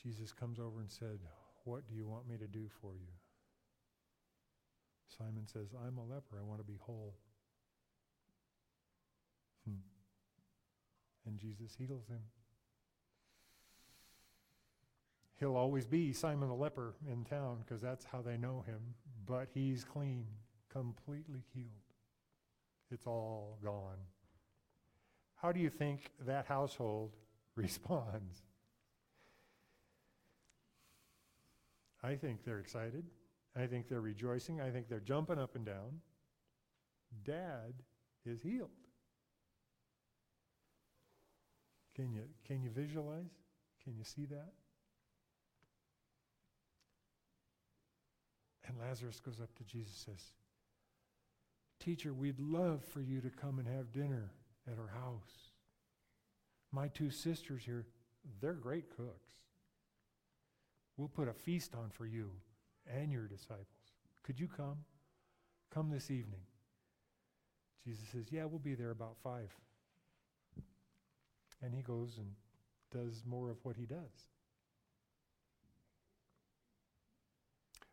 Jesus 0.00 0.32
comes 0.32 0.58
over 0.58 0.80
and 0.80 0.90
said, 0.90 1.18
What 1.64 1.88
do 1.88 1.94
you 1.94 2.06
want 2.06 2.28
me 2.28 2.36
to 2.36 2.46
do 2.46 2.68
for 2.80 2.94
you? 2.94 3.08
Simon 5.16 5.46
says, 5.46 5.68
I'm 5.86 5.98
a 5.98 6.04
leper. 6.04 6.36
I 6.38 6.44
want 6.44 6.60
to 6.60 6.64
be 6.64 6.78
whole. 6.80 7.14
Hmm. 9.66 9.80
And 11.26 11.38
Jesus 11.38 11.74
heals 11.76 12.06
him. 12.06 12.20
He'll 15.40 15.56
always 15.56 15.86
be 15.86 16.12
Simon 16.12 16.48
the 16.48 16.54
leper 16.54 16.94
in 17.10 17.24
town 17.24 17.58
because 17.64 17.80
that's 17.80 18.04
how 18.04 18.20
they 18.22 18.36
know 18.36 18.64
him, 18.66 18.80
but 19.24 19.48
he's 19.54 19.84
clean, 19.84 20.26
completely 20.68 21.44
healed. 21.54 21.87
It's 22.90 23.06
all 23.06 23.58
gone. 23.62 23.98
How 25.36 25.52
do 25.52 25.60
you 25.60 25.70
think 25.70 26.10
that 26.26 26.46
household 26.46 27.16
responds? 27.56 28.42
I 32.02 32.14
think 32.14 32.44
they're 32.44 32.60
excited. 32.60 33.04
I 33.56 33.66
think 33.66 33.88
they're 33.88 34.00
rejoicing. 34.00 34.60
I 34.60 34.70
think 34.70 34.88
they're 34.88 35.00
jumping 35.00 35.38
up 35.38 35.56
and 35.56 35.64
down. 35.64 36.00
Dad 37.24 37.74
is 38.24 38.40
healed. 38.42 38.70
Can 41.94 42.12
you, 42.12 42.22
can 42.46 42.62
you 42.62 42.70
visualize? 42.70 43.32
Can 43.82 43.96
you 43.96 44.04
see 44.04 44.26
that? 44.26 44.52
And 48.68 48.76
Lazarus 48.78 49.18
goes 49.18 49.40
up 49.40 49.52
to 49.56 49.64
Jesus 49.64 50.04
and 50.06 50.16
says, 50.16 50.26
Teacher, 51.80 52.12
we'd 52.12 52.40
love 52.40 52.84
for 52.84 53.00
you 53.00 53.20
to 53.20 53.30
come 53.30 53.58
and 53.58 53.68
have 53.68 53.92
dinner 53.92 54.32
at 54.66 54.78
our 54.78 55.00
house. 55.00 55.52
My 56.72 56.88
two 56.88 57.10
sisters 57.10 57.62
here, 57.64 57.86
they're 58.40 58.52
great 58.52 58.90
cooks. 58.90 59.30
We'll 60.96 61.08
put 61.08 61.28
a 61.28 61.32
feast 61.32 61.74
on 61.74 61.90
for 61.90 62.06
you 62.06 62.30
and 62.86 63.12
your 63.12 63.26
disciples. 63.26 63.66
Could 64.24 64.40
you 64.40 64.48
come? 64.48 64.78
Come 65.72 65.90
this 65.90 66.10
evening. 66.10 66.40
Jesus 67.84 68.08
says, 68.10 68.26
Yeah, 68.30 68.44
we'll 68.44 68.58
be 68.58 68.74
there 68.74 68.90
about 68.90 69.16
five. 69.22 69.54
And 71.62 71.74
he 71.74 71.82
goes 71.82 72.18
and 72.18 72.32
does 72.92 73.22
more 73.26 73.50
of 73.50 73.56
what 73.62 73.76
he 73.76 73.86
does. 73.86 74.26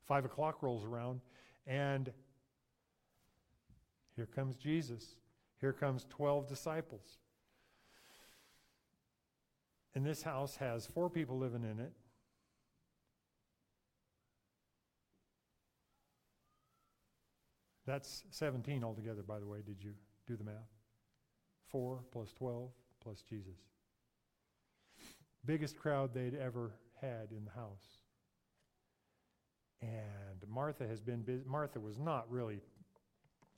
Five 0.05 0.25
o'clock 0.25 0.61
rolls 0.61 0.83
around, 0.83 1.21
and 1.65 2.11
here 4.15 4.27
comes 4.27 4.55
Jesus. 4.55 5.15
Here 5.59 5.73
comes 5.73 6.05
12 6.09 6.47
disciples. 6.47 7.17
And 9.93 10.05
this 10.05 10.23
house 10.23 10.57
has 10.57 10.85
four 10.85 11.09
people 11.09 11.37
living 11.37 11.63
in 11.63 11.79
it. 11.79 11.93
That's 17.85 18.23
17 18.31 18.83
altogether, 18.83 19.21
by 19.21 19.39
the 19.39 19.47
way. 19.47 19.59
Did 19.65 19.83
you 19.83 19.91
do 20.27 20.35
the 20.35 20.43
math? 20.43 20.53
4 21.69 21.99
plus 22.11 22.33
12 22.33 22.69
plus 23.01 23.21
Jesus. 23.21 23.57
Biggest 25.45 25.77
crowd 25.77 26.13
they'd 26.13 26.35
ever 26.35 26.73
had 26.99 27.29
in 27.31 27.45
the 27.45 27.51
house. 27.51 27.99
And 29.81 30.49
Martha 30.49 30.87
has 30.87 31.01
been 31.01 31.21
busy. 31.21 31.43
Martha 31.45 31.79
was 31.79 31.99
not 31.99 32.29
really 32.29 32.61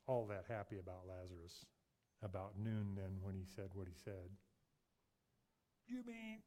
all 0.08 0.26
that 0.26 0.44
happy 0.48 0.78
about 0.78 1.06
Lazarus 1.06 1.66
about 2.22 2.52
noon 2.58 2.96
then 2.96 3.18
when 3.22 3.34
he 3.34 3.44
said 3.54 3.68
what 3.74 3.86
he 3.86 3.94
said. 3.94 4.32
You 5.86 6.02
mean, 6.04 6.40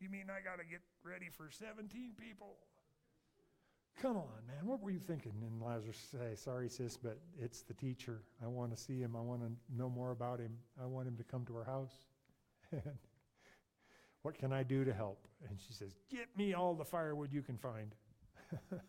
you 0.00 0.08
mean 0.10 0.26
I 0.28 0.42
got 0.42 0.58
to 0.58 0.64
get 0.64 0.80
ready 1.04 1.28
for 1.30 1.50
17 1.50 2.14
people? 2.18 2.56
Come 4.02 4.16
on, 4.16 4.44
man, 4.48 4.66
what 4.66 4.82
were 4.82 4.90
you 4.90 4.98
thinking? 4.98 5.32
And 5.40 5.62
Lazarus 5.62 6.08
say, 6.10 6.34
sorry, 6.34 6.68
sis, 6.68 6.96
but 6.96 7.18
it's 7.40 7.62
the 7.62 7.74
teacher. 7.74 8.22
I 8.42 8.48
want 8.48 8.74
to 8.74 8.82
see 8.82 8.98
him. 8.98 9.14
I 9.14 9.20
want 9.20 9.42
to 9.42 9.50
know 9.76 9.88
more 9.88 10.10
about 10.10 10.40
him. 10.40 10.56
I 10.82 10.86
want 10.86 11.06
him 11.06 11.16
to 11.16 11.22
come 11.22 11.44
to 11.46 11.56
our 11.56 11.64
house. 11.64 11.94
what 14.22 14.36
can 14.36 14.52
I 14.52 14.64
do 14.64 14.84
to 14.84 14.92
help? 14.92 15.28
And 15.48 15.58
she 15.60 15.72
says, 15.72 15.94
get 16.10 16.26
me 16.36 16.54
all 16.54 16.74
the 16.74 16.84
firewood 16.84 17.32
you 17.32 17.42
can 17.42 17.56
find. 17.56 17.94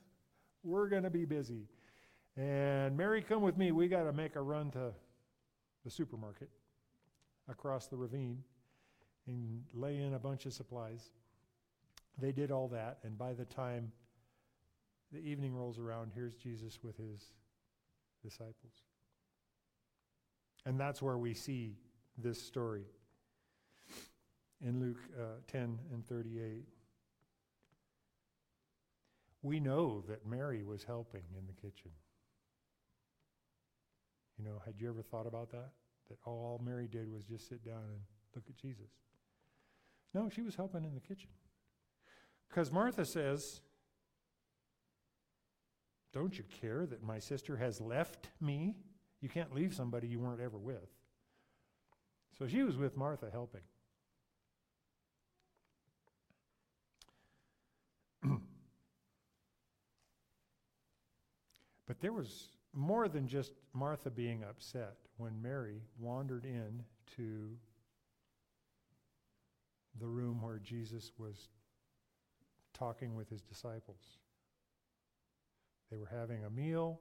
We're 0.64 0.90
going 0.90 1.04
to 1.04 1.12
be 1.12 1.26
busy. 1.26 1.68
And 2.38 2.98
Mary, 2.98 3.22
come 3.22 3.42
with 3.42 3.58
me. 3.58 3.72
We 3.72 3.88
got 3.88 4.04
to 4.04 4.14
make 4.14 4.36
a 4.36 4.42
run 4.42 4.72
to 4.72 4.92
the 5.84 5.90
supermarket 5.90 6.50
across 7.48 7.88
the 7.88 7.96
ravine 7.96 8.44
and 9.28 9.64
lay 9.74 9.98
in 9.98 10.14
a 10.14 10.20
bunch 10.20 10.46
of 10.46 10.54
supplies. 10.54 11.12
They 12.20 12.32
did 12.32 12.52
all 12.52 12.68
that, 12.70 13.00
and 13.04 13.18
by 13.18 13.34
the 13.34 13.46
time 13.46 13.92
the 15.12 15.20
evening 15.20 15.56
rolls 15.56 15.80
around, 15.80 16.12
here's 16.14 16.36
Jesus 16.36 16.80
with 16.84 16.98
his 16.98 17.32
disciples. 18.24 18.84
And 20.66 20.80
that's 20.80 21.02
where 21.02 21.18
we 21.18 21.34
see 21.34 21.78
this 22.18 22.42
story 22.42 22.86
in 24.62 24.80
Luke 24.80 25.00
uh, 25.20 25.40
10 25.48 25.80
and 25.94 26.08
38. 26.08 26.66
We 29.44 29.60
know 29.60 30.04
that 30.08 30.26
Mary 30.26 30.64
was 30.64 30.84
helping 30.84 31.22
in 31.38 31.46
the 31.46 31.54
kitchen. 31.54 31.92
You 34.38 34.46
know, 34.46 34.62
had 34.66 34.76
you 34.80 34.90
ever 34.90 35.02
thought 35.02 35.28
about 35.28 35.52
that? 35.52 35.70
That 36.10 36.18
all 36.26 36.62
Mary 36.64 36.88
did 36.88 37.12
was 37.12 37.24
just 37.26 37.48
sit 37.50 37.66
down 37.66 37.84
and 37.88 38.00
look 38.36 38.44
at 38.50 38.58
Jesus. 38.58 38.92
No, 40.14 40.30
she 40.30 40.42
was 40.42 40.56
helping 40.56 40.84
in 40.84 40.94
the 40.94 41.00
kitchen. 41.02 41.30
Because 42.50 42.72
Martha 42.72 43.06
says, 43.06 43.62
Don't 46.14 46.38
you 46.38 46.44
care 46.62 46.86
that 46.86 47.04
my 47.04 47.20
sister 47.20 47.58
has 47.58 47.82
left 47.82 48.30
me? 48.40 48.76
You 49.22 49.30
can't 49.30 49.54
leave 49.54 49.74
somebody 49.74 50.08
you 50.08 50.20
weren't 50.20 50.42
ever 50.42 50.58
with. 50.58 50.90
So 52.38 52.48
she 52.48 52.64
was 52.64 52.78
with 52.78 52.96
Martha 52.98 53.30
helping. 53.32 53.62
but 61.88 62.00
there 62.02 62.12
was 62.14 62.55
more 62.76 63.08
than 63.08 63.28
just 63.28 63.54
Martha 63.74 64.10
being 64.10 64.44
upset 64.44 64.98
when 65.18 65.42
Mary 65.42 65.82
wandered 65.98 66.46
in 66.46 66.84
to 67.16 67.50
the 70.00 70.08
room 70.08 70.42
where 70.42 70.60
Jesus 70.60 71.14
was 71.18 71.48
talking 72.74 73.16
with 73.16 73.30
his 73.30 73.42
disciples. 73.42 74.18
They 75.90 75.98
were 75.98 76.10
having 76.12 76.44
a 76.44 76.50
meal, 76.50 77.00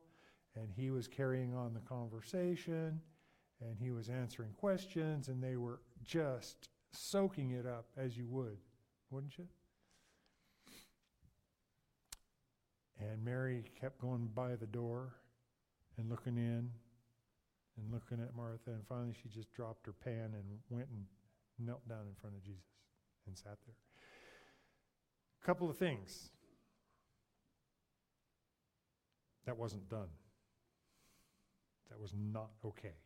and 0.55 0.71
he 0.71 0.91
was 0.91 1.09
carrying 1.09 1.55
on 1.55 1.75
the 1.75 1.81
conversation, 1.81 3.01
and 3.61 3.77
he 3.81 3.91
was 3.91 4.09
answering 4.09 4.53
questions, 4.53 5.27
and 5.27 5.43
they 5.43 5.57
were 5.57 5.81
just 6.05 6.69
soaking 6.93 7.51
it 7.51 7.67
up 7.67 7.87
as 7.97 8.17
you 8.17 8.29
would, 8.29 8.59
wouldn't 9.11 9.37
you? 9.37 9.49
And 13.01 13.25
Mary 13.25 13.65
kept 13.81 14.01
going 14.01 14.31
by 14.33 14.55
the 14.55 14.67
door 14.67 15.15
and 15.99 16.11
looking 16.11 16.37
in 16.37 16.71
and 17.77 17.93
looking 17.93 18.21
at 18.21 18.35
Martha, 18.37 18.71
and 18.71 18.87
finally 18.89 19.15
she 19.23 19.29
just 19.29 19.53
dropped 19.53 19.87
her 19.87 19.93
pan 19.93 20.33
and 20.35 20.45
went 20.71 20.89
and 20.89 21.05
knelt 21.59 21.87
down 21.89 22.07
in 22.09 22.15
front 22.21 22.37
of 22.37 22.43
Jesus 22.43 22.63
and 23.27 23.37
sat 23.37 23.59
there. 23.67 23.75
A 25.43 25.47
couple 25.47 25.69
of 25.69 25.77
things. 25.77 26.31
That 29.47 29.59
wasn't 29.59 29.89
done. 29.91 30.09
That 31.91 32.01
was 32.01 32.15
not 32.15 32.51
okay. 32.65 32.97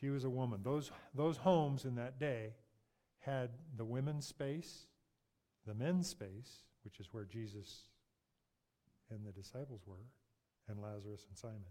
She 0.00 0.10
was 0.10 0.24
a 0.24 0.30
woman. 0.30 0.60
Those, 0.64 0.90
those 1.14 1.36
homes 1.36 1.84
in 1.84 1.94
that 1.94 2.18
day 2.18 2.54
had 3.20 3.50
the 3.76 3.84
women's 3.84 4.26
space, 4.26 4.86
the 5.64 5.74
men's 5.74 6.08
space, 6.08 6.64
which 6.82 6.98
is 6.98 7.08
where 7.12 7.24
Jesus 7.24 7.82
and 9.10 9.24
the 9.24 9.30
disciples 9.30 9.82
were, 9.86 10.08
and 10.72 10.82
Lazarus 10.82 11.24
and 11.28 11.38
Simon. 11.38 11.62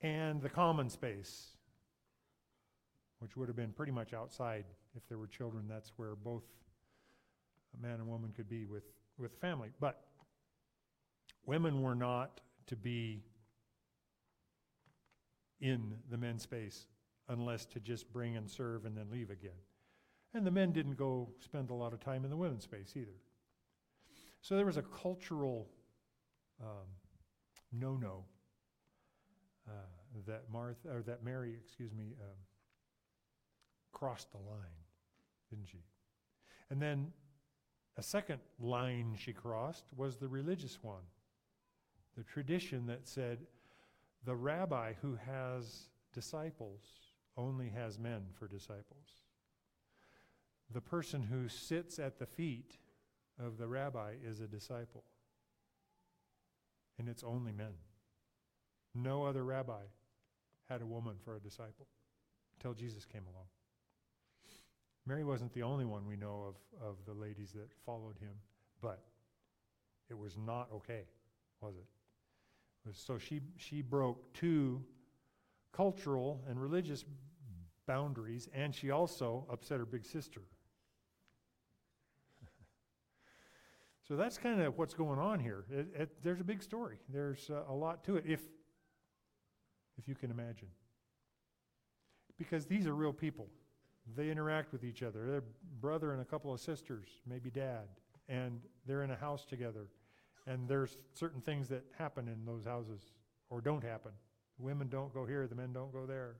And 0.00 0.40
the 0.40 0.48
common 0.48 0.88
space, 0.88 1.48
which 3.18 3.36
would 3.36 3.48
have 3.48 3.56
been 3.56 3.72
pretty 3.72 3.92
much 3.92 4.14
outside 4.14 4.64
if 4.96 5.06
there 5.08 5.18
were 5.18 5.26
children. 5.26 5.64
That's 5.68 5.92
where 5.96 6.14
both 6.14 6.44
a 7.76 7.82
man 7.86 7.96
and 7.96 8.08
woman 8.08 8.32
could 8.34 8.48
be 8.48 8.64
with, 8.64 8.84
with 9.18 9.34
family. 9.40 9.70
But 9.80 10.04
women 11.44 11.82
were 11.82 11.94
not 11.94 12.40
to 12.68 12.76
be 12.76 13.22
in 15.60 15.94
the 16.10 16.16
men's 16.16 16.42
space 16.42 16.86
unless 17.28 17.64
to 17.66 17.80
just 17.80 18.12
bring 18.12 18.36
and 18.36 18.48
serve 18.48 18.84
and 18.84 18.96
then 18.96 19.06
leave 19.10 19.30
again. 19.30 19.50
And 20.34 20.46
the 20.46 20.50
men 20.50 20.72
didn't 20.72 20.96
go 20.96 21.28
spend 21.40 21.70
a 21.70 21.74
lot 21.74 21.92
of 21.92 22.00
time 22.00 22.24
in 22.24 22.30
the 22.30 22.36
women's 22.36 22.64
space 22.64 22.92
either. 22.94 23.16
So 24.42 24.54
there 24.54 24.66
was 24.66 24.76
a 24.76 24.82
cultural 24.82 25.66
um, 26.62 26.86
no-no 27.72 28.24
uh, 29.68 29.72
that 30.26 30.44
Martha 30.52 30.88
or 30.90 31.02
that 31.02 31.24
Mary, 31.24 31.54
excuse 31.62 31.92
me, 31.92 32.14
um, 32.20 32.36
crossed 33.92 34.30
the 34.30 34.38
line, 34.38 34.84
didn't 35.50 35.66
she? 35.68 35.82
And 36.70 36.80
then 36.80 37.12
a 37.96 38.02
second 38.02 38.40
line 38.60 39.16
she 39.18 39.32
crossed 39.32 39.84
was 39.96 40.16
the 40.16 40.28
religious 40.28 40.78
one, 40.82 41.02
the 42.16 42.24
tradition 42.24 42.86
that 42.86 43.08
said 43.08 43.38
the 44.24 44.34
rabbi 44.34 44.92
who 45.00 45.16
has 45.26 45.88
disciples 46.12 46.82
only 47.36 47.68
has 47.68 47.98
men 47.98 48.22
for 48.38 48.48
disciples. 48.48 49.22
The 50.72 50.80
person 50.80 51.22
who 51.22 51.48
sits 51.48 51.98
at 51.98 52.18
the 52.18 52.26
feet 52.26 52.76
of 53.38 53.58
the 53.58 53.68
rabbi 53.68 54.14
is 54.24 54.40
a 54.40 54.46
disciple. 54.46 55.04
And 56.98 57.08
it's 57.08 57.22
only 57.22 57.52
men. 57.52 57.74
No 58.94 59.24
other 59.24 59.44
rabbi 59.44 59.82
had 60.68 60.82
a 60.82 60.86
woman 60.86 61.16
for 61.24 61.36
a 61.36 61.40
disciple 61.40 61.86
until 62.58 62.74
Jesus 62.74 63.04
came 63.04 63.24
along. 63.32 63.46
Mary 65.06 65.22
wasn't 65.22 65.52
the 65.52 65.62
only 65.62 65.84
one 65.84 66.06
we 66.06 66.16
know 66.16 66.44
of, 66.48 66.88
of 66.88 66.96
the 67.06 67.12
ladies 67.12 67.52
that 67.52 67.70
followed 67.84 68.16
him, 68.18 68.34
but 68.80 69.02
it 70.10 70.18
was 70.18 70.36
not 70.36 70.68
okay, 70.72 71.02
was 71.60 71.76
it? 71.76 71.86
so 72.92 73.18
she, 73.18 73.40
she 73.56 73.82
broke 73.82 74.32
two 74.32 74.80
cultural 75.72 76.40
and 76.48 76.60
religious 76.60 77.04
boundaries, 77.86 78.48
and 78.54 78.74
she 78.74 78.90
also 78.90 79.46
upset 79.50 79.78
her 79.78 79.86
big 79.86 80.04
sister. 80.04 80.42
So 84.06 84.14
that's 84.14 84.38
kind 84.38 84.60
of 84.60 84.78
what's 84.78 84.94
going 84.94 85.18
on 85.18 85.40
here. 85.40 85.64
It, 85.70 85.88
it, 85.94 86.10
there's 86.22 86.40
a 86.40 86.44
big 86.44 86.62
story. 86.62 86.98
There's 87.08 87.50
uh, 87.50 87.62
a 87.68 87.74
lot 87.74 88.04
to 88.04 88.16
it, 88.16 88.24
if 88.26 88.40
if 89.98 90.06
you 90.06 90.14
can 90.14 90.30
imagine. 90.30 90.68
Because 92.38 92.66
these 92.66 92.86
are 92.86 92.94
real 92.94 93.12
people. 93.12 93.48
They 94.14 94.30
interact 94.30 94.72
with 94.72 94.84
each 94.84 95.02
other. 95.02 95.26
They're 95.26 95.44
brother 95.80 96.12
and 96.12 96.22
a 96.22 96.24
couple 96.24 96.52
of 96.52 96.60
sisters, 96.60 97.08
maybe 97.26 97.50
dad, 97.50 97.88
and 98.28 98.60
they're 98.86 99.02
in 99.02 99.10
a 99.10 99.16
house 99.16 99.44
together. 99.44 99.88
And 100.46 100.68
there's 100.68 100.96
certain 101.14 101.40
things 101.40 101.68
that 101.70 101.82
happen 101.98 102.28
in 102.28 102.44
those 102.44 102.64
houses 102.64 103.00
or 103.50 103.60
don't 103.60 103.82
happen. 103.82 104.12
The 104.58 104.64
women 104.64 104.88
don't 104.88 105.12
go 105.12 105.26
here, 105.26 105.46
the 105.48 105.56
men 105.56 105.72
don't 105.72 105.92
go 105.92 106.06
there. 106.06 106.36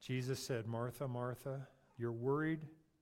Jesus 0.00 0.38
said, 0.38 0.66
Martha, 0.66 1.08
Martha, 1.08 1.66
you're 1.96 2.12
worried 2.12 2.60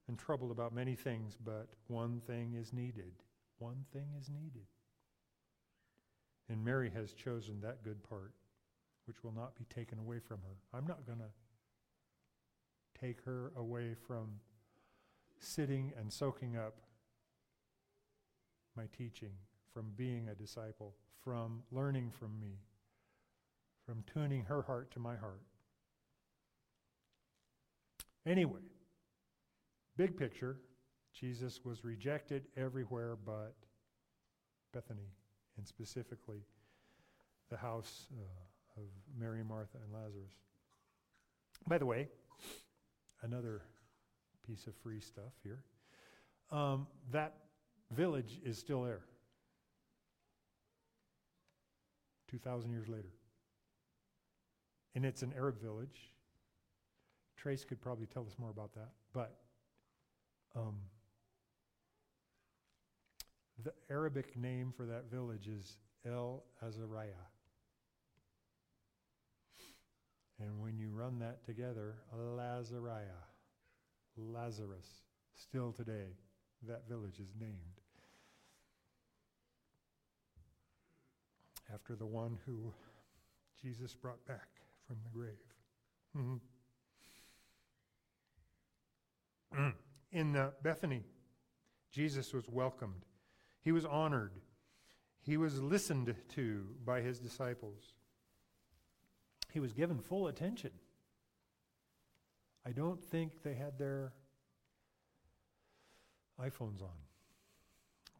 and 0.08 0.18
troubled 0.18 0.50
about 0.50 0.74
many 0.74 0.94
things, 0.94 1.36
but 1.42 1.68
one 1.88 2.20
thing 2.26 2.54
is 2.54 2.72
needed. 2.72 3.12
One 3.58 3.84
thing 3.92 4.08
is 4.20 4.28
needed. 4.28 4.66
And 6.48 6.64
Mary 6.64 6.90
has 6.90 7.12
chosen 7.12 7.60
that 7.60 7.82
good 7.82 8.02
part, 8.02 8.34
which 9.06 9.24
will 9.24 9.32
not 9.32 9.56
be 9.56 9.64
taken 9.64 9.98
away 9.98 10.18
from 10.18 10.38
her. 10.38 10.56
I'm 10.76 10.86
not 10.86 11.06
going 11.06 11.20
to 11.20 13.00
take 13.00 13.22
her 13.24 13.52
away 13.56 13.94
from 14.06 14.40
sitting 15.38 15.92
and 15.98 16.12
soaking 16.12 16.56
up 16.56 16.74
my 18.76 18.84
teaching, 18.96 19.32
from 19.72 19.92
being 19.96 20.28
a 20.28 20.34
disciple, 20.34 20.94
from 21.22 21.62
learning 21.70 22.10
from 22.10 22.38
me, 22.40 22.58
from 23.86 24.04
tuning 24.12 24.44
her 24.44 24.62
heart 24.62 24.90
to 24.90 24.98
my 24.98 25.16
heart. 25.16 25.42
Anyway, 28.26 28.60
big 29.96 30.16
picture, 30.16 30.58
Jesus 31.12 31.60
was 31.64 31.84
rejected 31.84 32.44
everywhere 32.56 33.16
but 33.24 33.54
Bethany 34.72 35.12
and 35.56 35.66
specifically 35.66 36.42
the 37.50 37.56
house 37.56 38.06
uh, 38.12 38.80
of 38.80 38.88
Mary, 39.18 39.42
Martha, 39.44 39.78
and 39.84 39.92
Lazarus. 39.92 40.32
By 41.66 41.78
the 41.78 41.86
way, 41.86 42.08
another 43.22 43.62
piece 44.46 44.66
of 44.66 44.74
free 44.82 45.00
stuff 45.00 45.32
here. 45.42 45.62
Um, 46.50 46.86
that 47.12 47.34
village 47.92 48.40
is 48.44 48.58
still 48.58 48.82
there. 48.82 49.02
2,000 52.30 52.70
years 52.70 52.88
later. 52.88 53.12
And 54.94 55.04
it's 55.04 55.22
an 55.22 55.32
Arab 55.36 55.60
village. 55.60 56.12
Trace 57.36 57.64
could 57.64 57.80
probably 57.80 58.06
tell 58.06 58.26
us 58.26 58.34
more 58.38 58.50
about 58.50 58.74
that. 58.74 58.90
But 59.12 59.36
um, 60.56 60.74
the 63.64 63.72
Arabic 63.90 64.36
name 64.36 64.72
for 64.76 64.86
that 64.86 65.10
village 65.10 65.48
is 65.48 65.76
El 66.06 66.44
Azariah. 66.62 67.08
And 70.40 70.60
when 70.60 70.78
you 70.78 70.90
run 70.90 71.18
that 71.20 71.44
together, 71.44 71.94
Lazariah, 72.14 73.22
Lazarus, 74.16 74.86
still 75.36 75.72
today, 75.72 76.16
that 76.66 76.88
village 76.88 77.20
is 77.20 77.32
named. 77.40 77.54
After 81.72 81.94
the 81.94 82.06
one 82.06 82.38
who 82.44 82.72
Jesus 83.62 83.94
brought 83.94 84.24
back 84.26 84.48
from 84.86 84.96
the 85.04 85.10
grave. 85.10 85.32
Mm-hmm. 86.16 86.36
In 90.14 90.34
uh, 90.34 90.52
Bethany, 90.62 91.04
Jesus 91.90 92.32
was 92.32 92.48
welcomed 92.48 93.04
he 93.64 93.72
was 93.72 93.86
honored. 93.86 94.32
He 95.22 95.38
was 95.38 95.60
listened 95.60 96.14
to 96.34 96.66
by 96.84 97.00
his 97.00 97.18
disciples. 97.18 97.94
He 99.52 99.58
was 99.58 99.72
given 99.72 99.98
full 99.98 100.26
attention. 100.26 100.70
I 102.66 102.72
don't 102.72 103.02
think 103.02 103.42
they 103.42 103.54
had 103.54 103.78
their 103.78 104.12
iPhones 106.38 106.82
on 106.82 106.98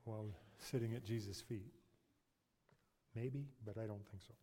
while 0.05 0.31
sitting 0.59 0.95
at 0.95 1.05
Jesus' 1.05 1.43
feet. 1.43 1.73
Maybe, 3.15 3.45
but 3.67 3.77
I 3.77 3.87
don't 3.87 4.07
think 4.11 4.23
so. 4.27 4.35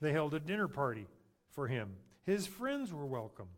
They 0.00 0.10
held 0.10 0.34
a 0.34 0.40
dinner 0.40 0.66
party 0.66 1.06
for 1.52 1.68
him. 1.68 1.94
His 2.24 2.46
friends 2.46 2.92
were 2.92 3.06
welcome. 3.06 3.48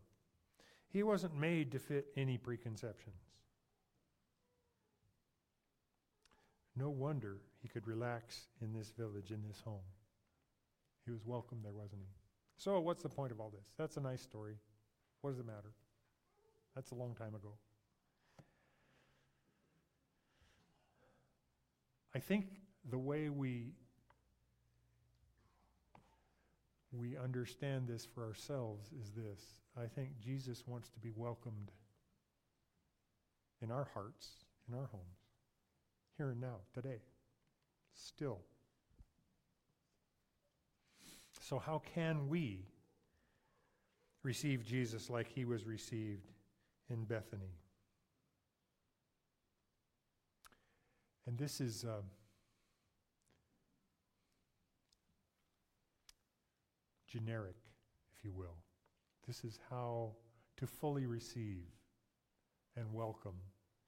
He 0.89 1.03
wasn't 1.03 1.35
made 1.35 1.71
to 1.71 1.79
fit 1.79 2.07
any 2.15 2.37
preconceptions. 2.37 3.21
No 6.75 6.89
wonder 6.89 7.37
he 7.61 7.67
could 7.67 7.87
relax 7.87 8.47
in 8.61 8.73
this 8.73 8.91
village, 8.91 9.31
in 9.31 9.41
this 9.47 9.61
home. 9.61 9.85
He 11.05 11.11
was 11.11 11.25
welcome 11.25 11.59
there, 11.63 11.73
wasn't 11.73 12.01
he? 12.01 12.09
So, 12.57 12.79
what's 12.79 13.03
the 13.03 13.09
point 13.09 13.31
of 13.31 13.39
all 13.39 13.49
this? 13.49 13.67
That's 13.77 13.97
a 13.97 14.01
nice 14.01 14.21
story. 14.21 14.55
What 15.21 15.31
does 15.31 15.39
it 15.39 15.45
matter? 15.45 15.73
That's 16.75 16.91
a 16.91 16.95
long 16.95 17.15
time 17.15 17.35
ago. 17.35 17.53
I 22.13 22.19
think 22.19 22.45
the 22.89 22.97
way 22.97 23.29
we 23.29 23.73
we 26.91 27.17
understand 27.17 27.87
this 27.87 28.05
for 28.05 28.25
ourselves 28.25 28.91
is 29.01 29.11
this. 29.11 29.41
I 29.77 29.85
think 29.85 30.09
Jesus 30.19 30.63
wants 30.65 30.89
to 30.89 30.99
be 30.99 31.11
welcomed 31.15 31.71
in 33.61 33.71
our 33.71 33.87
hearts, 33.93 34.45
in 34.67 34.75
our 34.75 34.87
homes 34.91 35.27
here 36.17 36.29
and 36.29 36.41
now, 36.41 36.57
today, 36.73 36.99
still. 37.93 38.39
So, 41.41 41.59
how 41.59 41.81
can 41.93 42.27
we 42.27 42.65
receive 44.23 44.65
Jesus 44.65 45.09
like 45.09 45.27
he 45.33 45.45
was 45.45 45.65
received 45.65 46.31
in 46.89 47.03
Bethany? 47.03 47.53
And 51.27 51.37
this 51.37 51.61
is 51.61 51.85
uh, 51.85 52.01
generic, 57.07 57.55
if 58.17 58.23
you 58.23 58.31
will. 58.31 58.57
This 59.25 59.43
is 59.43 59.59
how 59.69 60.13
to 60.57 60.67
fully 60.67 61.05
receive 61.05 61.65
and 62.75 62.93
welcome 62.93 63.35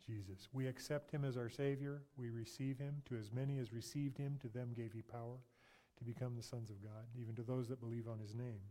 Jesus. 0.06 0.48
We 0.54 0.68
accept 0.68 1.12
him 1.12 1.24
as 1.24 1.38
our 1.38 1.50
Savior. 1.50 2.02
We 2.18 2.30
receive 2.30 2.78
him. 2.80 3.02
To 3.10 3.18
as 3.18 3.32
many 3.32 3.60
as 3.60 3.74
received 3.74 4.18
him, 4.18 4.38
to 4.42 4.48
them 4.48 4.74
gave 4.76 4.92
he 4.94 5.02
power 5.02 5.38
to 5.98 6.04
become 6.04 6.36
the 6.36 6.44
sons 6.44 6.70
of 6.70 6.82
God, 6.82 7.06
even 7.20 7.36
to 7.36 7.44
those 7.44 7.68
that 7.68 7.82
believe 7.82 8.08
on 8.08 8.20
his 8.20 8.34
name. 8.34 8.62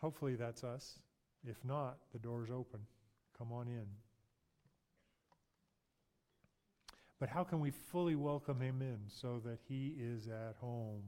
Hopefully 0.00 0.34
that's 0.34 0.64
us. 0.64 0.98
If 1.44 1.64
not, 1.64 1.98
the 2.12 2.18
door's 2.18 2.50
open. 2.50 2.80
Come 3.36 3.52
on 3.52 3.68
in. 3.68 3.86
But 7.18 7.28
how 7.28 7.44
can 7.44 7.60
we 7.60 7.70
fully 7.70 8.16
welcome 8.16 8.60
him 8.60 8.82
in 8.82 8.98
so 9.08 9.40
that 9.44 9.58
he 9.68 9.94
is 9.98 10.26
at 10.26 10.56
home 10.60 11.02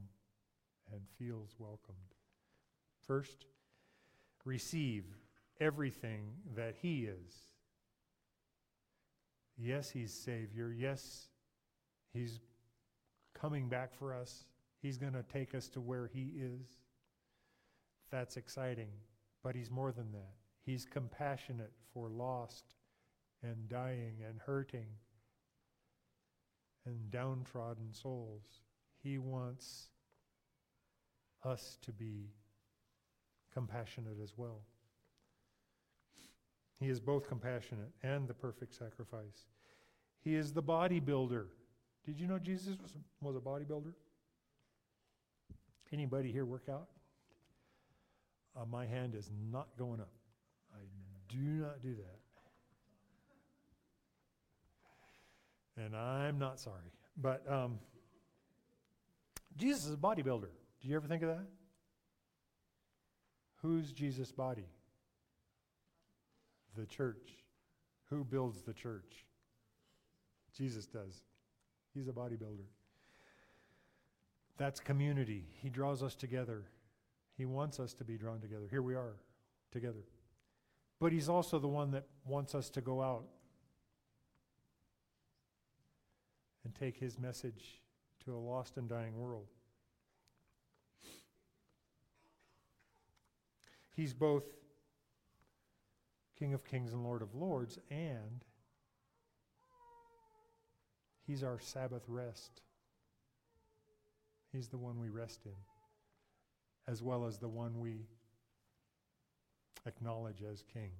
and 0.91 1.01
feels 1.17 1.55
welcomed? 1.59 1.97
First, 3.07 3.45
receive 4.43 5.05
everything 5.59 6.33
that 6.55 6.75
he 6.81 7.05
is 7.05 7.45
Yes, 9.57 9.89
He's 9.89 10.13
Savior. 10.13 10.73
Yes, 10.77 11.27
He's 12.13 12.39
coming 13.33 13.69
back 13.69 13.93
for 13.93 14.13
us. 14.13 14.45
He's 14.81 14.97
going 14.97 15.13
to 15.13 15.23
take 15.23 15.55
us 15.55 15.67
to 15.69 15.81
where 15.81 16.09
He 16.13 16.33
is. 16.37 16.67
That's 18.11 18.37
exciting. 18.37 18.89
But 19.43 19.55
He's 19.55 19.71
more 19.71 19.91
than 19.91 20.11
that. 20.11 20.33
He's 20.65 20.85
compassionate 20.85 21.71
for 21.93 22.09
lost 22.09 22.75
and 23.43 23.69
dying 23.69 24.17
and 24.27 24.39
hurting 24.45 24.87
and 26.85 27.11
downtrodden 27.11 27.93
souls. 27.93 28.61
He 29.03 29.17
wants 29.17 29.89
us 31.45 31.77
to 31.83 31.91
be 31.91 32.29
compassionate 33.53 34.17
as 34.21 34.33
well. 34.35 34.61
He 36.79 36.89
is 36.89 36.99
both 36.99 37.27
compassionate 37.27 37.91
and 38.03 38.27
the 38.27 38.33
perfect 38.33 38.73
sacrifice. 38.73 39.47
He 40.23 40.35
is 40.35 40.51
the 40.51 40.63
bodybuilder. 40.63 41.45
Did 42.05 42.19
you 42.19 42.27
know 42.27 42.39
Jesus 42.39 42.77
was, 42.81 42.91
was 43.21 43.35
a 43.35 43.39
bodybuilder? 43.39 43.93
Anybody 45.93 46.31
here 46.31 46.45
work 46.45 46.67
out? 46.69 46.87
Uh, 48.59 48.65
my 48.69 48.85
hand 48.85 49.15
is 49.15 49.29
not 49.51 49.67
going 49.77 50.01
up. 50.01 50.11
I 50.73 50.79
do 51.29 51.37
not 51.37 51.81
do 51.81 51.95
that. 51.95 52.19
And 55.83 55.95
I'm 55.95 56.37
not 56.39 56.59
sorry. 56.59 56.91
But 57.17 57.43
um, 57.49 57.79
Jesus 59.57 59.85
is 59.85 59.93
a 59.93 59.97
bodybuilder. 59.97 60.49
Did 60.85 60.91
you 60.91 60.97
ever 60.97 61.07
think 61.07 61.23
of 61.23 61.29
that? 61.29 61.47
Who's 63.63 63.91
Jesus' 63.91 64.31
body? 64.31 64.67
The 66.77 66.85
church. 66.85 67.39
Who 68.11 68.23
builds 68.23 68.61
the 68.61 68.73
church? 68.73 69.25
Jesus 70.55 70.85
does. 70.85 71.23
He's 71.95 72.07
a 72.07 72.11
bodybuilder. 72.11 72.67
That's 74.59 74.79
community. 74.79 75.47
He 75.55 75.71
draws 75.71 76.03
us 76.03 76.13
together. 76.13 76.65
He 77.35 77.45
wants 77.45 77.79
us 77.79 77.95
to 77.95 78.03
be 78.03 78.15
drawn 78.19 78.39
together. 78.39 78.67
Here 78.69 78.83
we 78.83 78.93
are 78.93 79.15
together. 79.71 80.05
But 80.99 81.11
He's 81.11 81.29
also 81.29 81.57
the 81.57 81.67
one 81.67 81.89
that 81.93 82.05
wants 82.27 82.53
us 82.53 82.69
to 82.69 82.81
go 82.81 83.01
out 83.01 83.25
and 86.63 86.75
take 86.75 86.99
His 86.99 87.17
message 87.17 87.81
to 88.25 88.35
a 88.35 88.37
lost 88.37 88.77
and 88.77 88.87
dying 88.87 89.17
world. 89.17 89.47
He's 93.95 94.13
both 94.13 94.43
King 96.37 96.53
of 96.53 96.65
Kings 96.65 96.91
and 96.91 97.03
Lord 97.03 97.21
of 97.21 97.33
Lords, 97.33 97.79
and 97.89 98.43
He's 101.25 101.43
our 101.43 101.59
Sabbath 101.59 102.03
rest. 102.07 102.61
He's 104.51 104.67
the 104.67 104.77
one 104.77 104.99
we 104.99 105.09
rest 105.09 105.45
in, 105.45 105.55
as 106.91 107.01
well 107.01 107.25
as 107.25 107.39
the 107.39 107.47
one 107.47 107.79
we 107.79 108.05
acknowledge 109.85 110.43
as 110.43 110.63
King. 110.73 110.91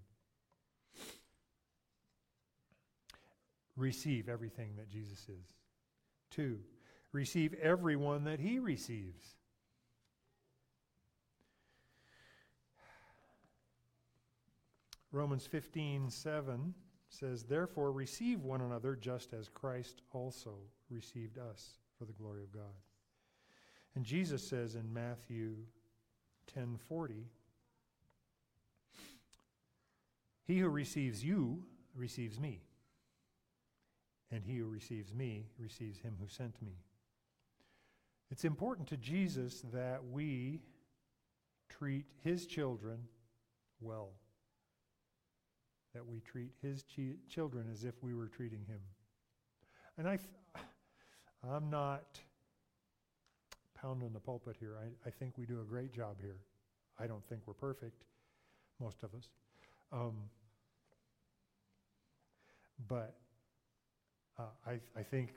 Receive 3.76 4.30
everything 4.30 4.78
that 4.78 4.90
Jesus 4.90 5.20
is. 5.28 5.54
Two, 6.32 6.60
receive 7.12 7.54
everyone 7.56 8.24
that 8.24 8.40
He 8.40 8.58
receives. 8.58 9.36
Romans 15.16 15.48
15, 15.48 16.10
7 16.10 16.74
says, 17.08 17.44
Therefore 17.44 17.94
receive 17.94 18.44
one 18.44 18.60
another 18.60 18.98
just 18.98 19.34
as 19.34 19.48
Christ 19.48 20.02
also 20.12 20.56
received 20.90 21.38
us 21.38 21.78
for 21.98 22.04
the 22.04 22.12
glory 22.12 22.44
of 22.44 22.52
God. 22.52 22.76
And 23.96 24.04
Jesus 24.04 24.46
says 24.46 24.76
in 24.76 24.94
Matthew 24.94 25.56
10:40, 26.54 27.30
He 30.44 30.60
who 30.60 30.68
receives 30.68 31.24
you 31.24 31.64
receives 31.96 32.38
me, 32.38 32.62
and 34.32 34.44
he 34.44 34.58
who 34.58 34.68
receives 34.68 35.14
me 35.14 35.48
receives 35.58 35.98
him 36.00 36.18
who 36.20 36.28
sent 36.28 36.62
me. 36.62 36.84
It's 38.30 38.44
important 38.44 38.90
to 38.90 38.98
Jesus 38.98 39.62
that 39.72 40.04
we 40.04 40.62
treat 41.70 42.06
his 42.22 42.46
children 42.46 43.08
well 43.80 44.12
that 45.96 46.06
we 46.06 46.20
treat 46.20 46.52
his 46.62 46.84
chi- 46.94 47.16
children 47.30 47.66
as 47.72 47.86
if 47.86 47.96
we 48.04 48.14
were 48.14 48.28
treating 48.28 48.64
him. 48.68 48.80
And 49.98 50.08
I, 50.08 50.20
I'm 51.50 51.70
not 51.70 52.20
pounding 53.82 54.12
the 54.14 54.20
pulpit 54.20 54.58
here. 54.60 54.76
I, 54.80 55.08
I 55.08 55.12
think 55.12 55.38
we 55.38 55.46
do 55.46 55.62
a 55.62 55.64
great 55.64 55.94
job 55.94 56.18
here. 56.22 56.38
I 57.00 57.08
don't 57.08 57.26
think 57.28 57.42
we're 57.46 57.54
perfect, 57.54 58.04
most 58.80 59.04
of 59.04 59.16
us. 59.16 59.30
Um, 59.92 60.16
but 62.90 63.16
uh, 64.38 64.44
I, 64.68 64.80
I 64.98 65.04
think 65.04 65.30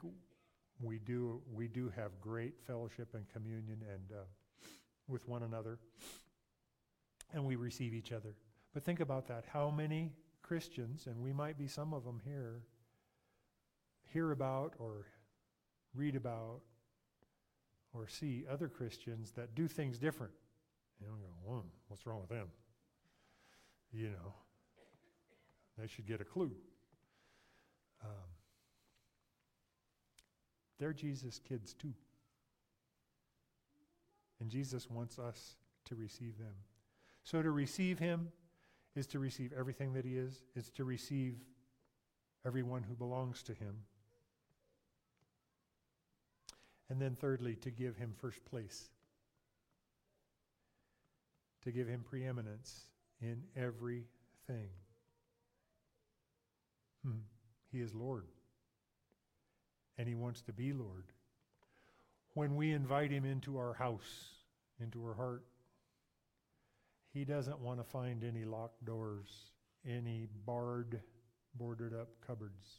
we 0.82 0.98
do, 0.98 1.40
we 1.52 1.68
do 1.68 1.92
have 1.94 2.10
great 2.20 2.54
fellowship 2.66 3.08
and 3.14 3.24
communion 3.32 3.78
and 3.88 4.12
uh, 4.12 4.24
with 5.06 5.28
one 5.28 5.44
another, 5.44 5.78
and 7.32 7.44
we 7.44 7.54
receive 7.54 7.94
each 7.94 8.10
other. 8.10 8.34
But 8.74 8.82
think 8.82 8.98
about 9.00 9.28
that. 9.28 9.44
How 9.52 9.70
many 9.70 10.10
Christians, 10.48 11.06
and 11.06 11.22
we 11.22 11.32
might 11.32 11.58
be 11.58 11.66
some 11.66 11.92
of 11.92 12.04
them 12.04 12.22
here, 12.24 12.62
hear 14.14 14.32
about 14.32 14.72
or 14.78 15.04
read 15.94 16.16
about 16.16 16.62
or 17.92 18.08
see 18.08 18.44
other 18.50 18.66
Christians 18.66 19.32
that 19.32 19.54
do 19.54 19.68
things 19.68 19.98
different. 19.98 20.32
You 21.00 21.06
know, 21.06 21.12
go, 21.12 21.52
hmm, 21.52 21.66
what's 21.88 22.06
wrong 22.06 22.20
with 22.20 22.30
them? 22.30 22.46
You 23.92 24.08
know, 24.08 24.34
they 25.78 25.86
should 25.86 26.06
get 26.06 26.22
a 26.22 26.24
clue. 26.24 26.52
Um, 28.02 28.30
they're 30.78 30.94
Jesus' 30.94 31.40
kids 31.46 31.74
too. 31.74 31.92
And 34.40 34.48
Jesus 34.48 34.88
wants 34.88 35.18
us 35.18 35.56
to 35.86 35.94
receive 35.94 36.38
them. 36.38 36.54
So 37.22 37.42
to 37.42 37.50
receive 37.50 37.98
him 37.98 38.28
is 38.98 39.06
to 39.08 39.18
receive 39.18 39.52
everything 39.58 39.92
that 39.94 40.04
he 40.04 40.16
is, 40.16 40.42
is 40.56 40.70
to 40.70 40.84
receive 40.84 41.36
everyone 42.44 42.82
who 42.82 42.94
belongs 42.94 43.42
to 43.44 43.54
him. 43.54 43.76
And 46.90 47.00
then, 47.00 47.16
thirdly, 47.20 47.54
to 47.56 47.70
give 47.70 47.96
him 47.96 48.14
first 48.18 48.44
place, 48.44 48.88
to 51.62 51.70
give 51.70 51.86
him 51.86 52.02
preeminence 52.08 52.86
in 53.20 53.42
everything. 53.56 54.70
Hmm. 57.04 57.18
He 57.70 57.80
is 57.80 57.94
Lord, 57.94 58.26
and 59.98 60.08
he 60.08 60.14
wants 60.14 60.40
to 60.42 60.52
be 60.52 60.72
Lord. 60.72 61.04
When 62.34 62.56
we 62.56 62.72
invite 62.72 63.10
him 63.10 63.24
into 63.24 63.58
our 63.58 63.74
house, 63.74 64.30
into 64.80 65.04
our 65.04 65.14
heart, 65.14 65.44
he 67.18 67.24
doesn't 67.24 67.58
want 67.58 67.80
to 67.80 67.84
find 67.84 68.22
any 68.22 68.44
locked 68.44 68.84
doors, 68.84 69.50
any 69.84 70.28
barred, 70.46 71.00
boarded 71.56 71.92
up 71.92 72.10
cupboards. 72.24 72.78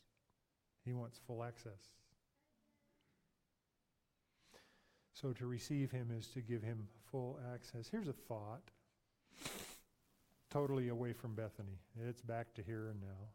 He 0.85 0.93
wants 0.93 1.19
full 1.27 1.43
access. 1.43 1.89
So 5.13 5.33
to 5.33 5.45
receive 5.45 5.91
him 5.91 6.09
is 6.17 6.27
to 6.27 6.39
give 6.39 6.63
him 6.63 6.87
full 7.11 7.37
access. 7.53 7.89
Here's 7.91 8.07
a 8.07 8.13
thought, 8.13 8.61
totally 10.49 10.87
away 10.87 11.11
from 11.11 11.35
Bethany. 11.35 11.77
It's 12.07 12.21
back 12.21 12.53
to 12.53 12.63
here 12.63 12.87
and 12.87 13.01
now. 13.01 13.27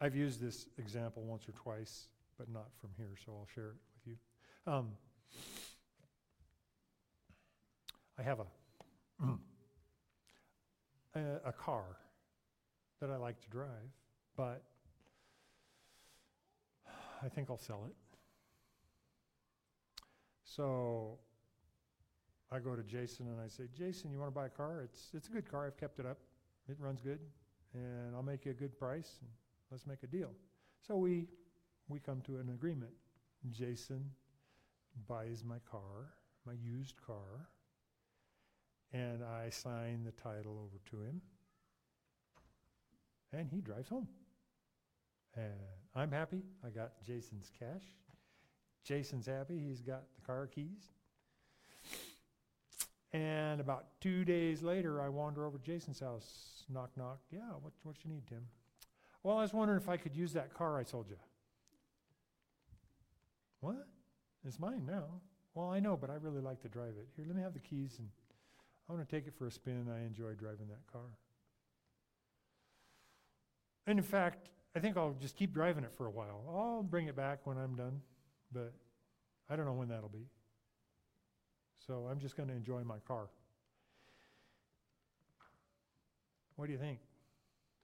I've 0.00 0.16
used 0.16 0.40
this 0.40 0.68
example 0.78 1.22
once 1.22 1.46
or 1.46 1.52
twice, 1.52 2.06
but 2.38 2.48
not 2.48 2.68
from 2.80 2.88
here, 2.96 3.12
so 3.26 3.32
I'll 3.32 3.48
share 3.54 3.68
it 3.68 3.76
with 3.94 4.14
you. 4.14 4.72
Um, 4.72 4.92
I 8.22 8.24
have 8.24 8.38
a, 8.38 8.46
a, 11.18 11.48
a 11.48 11.52
car 11.52 11.96
that 13.00 13.10
I 13.10 13.16
like 13.16 13.40
to 13.40 13.48
drive, 13.48 13.90
but 14.36 14.62
I 17.24 17.28
think 17.28 17.50
I'll 17.50 17.58
sell 17.58 17.84
it. 17.86 17.96
So 20.44 21.18
I 22.52 22.60
go 22.60 22.76
to 22.76 22.82
Jason 22.84 23.26
and 23.26 23.40
I 23.40 23.48
say, 23.48 23.64
Jason, 23.76 24.12
you 24.12 24.20
want 24.20 24.30
to 24.30 24.34
buy 24.34 24.46
a 24.46 24.50
car? 24.50 24.82
It's, 24.84 25.08
it's 25.14 25.26
a 25.26 25.32
good 25.32 25.50
car. 25.50 25.66
I've 25.66 25.76
kept 25.76 25.98
it 25.98 26.06
up. 26.06 26.18
It 26.68 26.76
runs 26.78 27.00
good. 27.00 27.18
And 27.74 28.14
I'll 28.14 28.22
make 28.22 28.44
you 28.44 28.52
a 28.52 28.54
good 28.54 28.78
price. 28.78 29.18
And 29.20 29.30
let's 29.72 29.84
make 29.84 30.04
a 30.04 30.06
deal. 30.06 30.30
So 30.86 30.96
we, 30.96 31.26
we 31.88 31.98
come 31.98 32.20
to 32.26 32.36
an 32.36 32.50
agreement. 32.50 32.92
Jason 33.50 34.04
buys 35.08 35.42
my 35.44 35.58
car, 35.68 36.12
my 36.46 36.52
used 36.62 36.94
car 37.04 37.48
and 38.92 39.22
I 39.24 39.50
sign 39.50 40.04
the 40.04 40.12
title 40.12 40.58
over 40.62 40.78
to 40.90 41.02
him. 41.02 41.20
And 43.32 43.48
he 43.48 43.60
drives 43.60 43.88
home. 43.88 44.08
And 45.34 45.52
I'm 45.94 46.12
happy. 46.12 46.42
I 46.64 46.68
got 46.68 46.92
Jason's 47.04 47.50
cash. 47.58 47.84
Jason's 48.84 49.26
happy. 49.26 49.58
He's 49.58 49.80
got 49.80 50.02
the 50.14 50.26
car 50.26 50.46
keys. 50.46 50.90
And 53.12 53.60
about 53.60 54.00
two 54.00 54.24
days 54.24 54.62
later, 54.62 55.00
I 55.00 55.08
wander 55.08 55.46
over 55.46 55.58
to 55.58 55.64
Jason's 55.64 56.00
house. 56.00 56.64
Knock, 56.68 56.90
knock. 56.96 57.18
Yeah, 57.30 57.40
what, 57.60 57.72
what 57.82 57.96
you 58.04 58.10
need, 58.10 58.26
Tim? 58.26 58.46
Well, 59.22 59.38
I 59.38 59.42
was 59.42 59.52
wondering 59.52 59.80
if 59.80 59.88
I 59.88 59.96
could 59.96 60.16
use 60.16 60.32
that 60.32 60.52
car 60.52 60.78
I 60.78 60.82
sold 60.82 61.06
you. 61.08 61.16
What? 63.60 63.86
It's 64.44 64.58
mine 64.58 64.84
now. 64.86 65.04
Well, 65.54 65.70
I 65.70 65.78
know, 65.78 65.96
but 65.96 66.10
I 66.10 66.14
really 66.14 66.40
like 66.40 66.60
to 66.62 66.68
drive 66.68 66.94
it. 66.98 67.08
Here, 67.14 67.24
let 67.26 67.36
me 67.36 67.42
have 67.42 67.52
the 67.52 67.60
keys 67.60 67.96
and 67.98 68.08
I 68.92 68.94
want 68.94 69.08
to 69.08 69.16
take 69.16 69.26
it 69.26 69.32
for 69.38 69.46
a 69.46 69.50
spin. 69.50 69.86
I 69.90 70.04
enjoy 70.04 70.34
driving 70.34 70.68
that 70.68 70.86
car. 70.92 71.16
And 73.86 73.98
in 73.98 74.04
fact, 74.04 74.50
I 74.76 74.80
think 74.80 74.98
I'll 74.98 75.16
just 75.18 75.34
keep 75.34 75.54
driving 75.54 75.82
it 75.82 75.94
for 75.96 76.04
a 76.04 76.10
while. 76.10 76.42
I'll 76.46 76.82
bring 76.82 77.06
it 77.06 77.16
back 77.16 77.46
when 77.46 77.56
I'm 77.56 77.74
done, 77.74 78.02
but 78.52 78.74
I 79.48 79.56
don't 79.56 79.64
know 79.64 79.72
when 79.72 79.88
that'll 79.88 80.10
be. 80.10 80.26
So 81.86 82.06
I'm 82.10 82.20
just 82.20 82.36
going 82.36 82.50
to 82.50 82.54
enjoy 82.54 82.84
my 82.84 82.98
car. 83.08 83.28
What 86.56 86.66
do 86.66 86.72
you 86.72 86.78
think? 86.78 86.98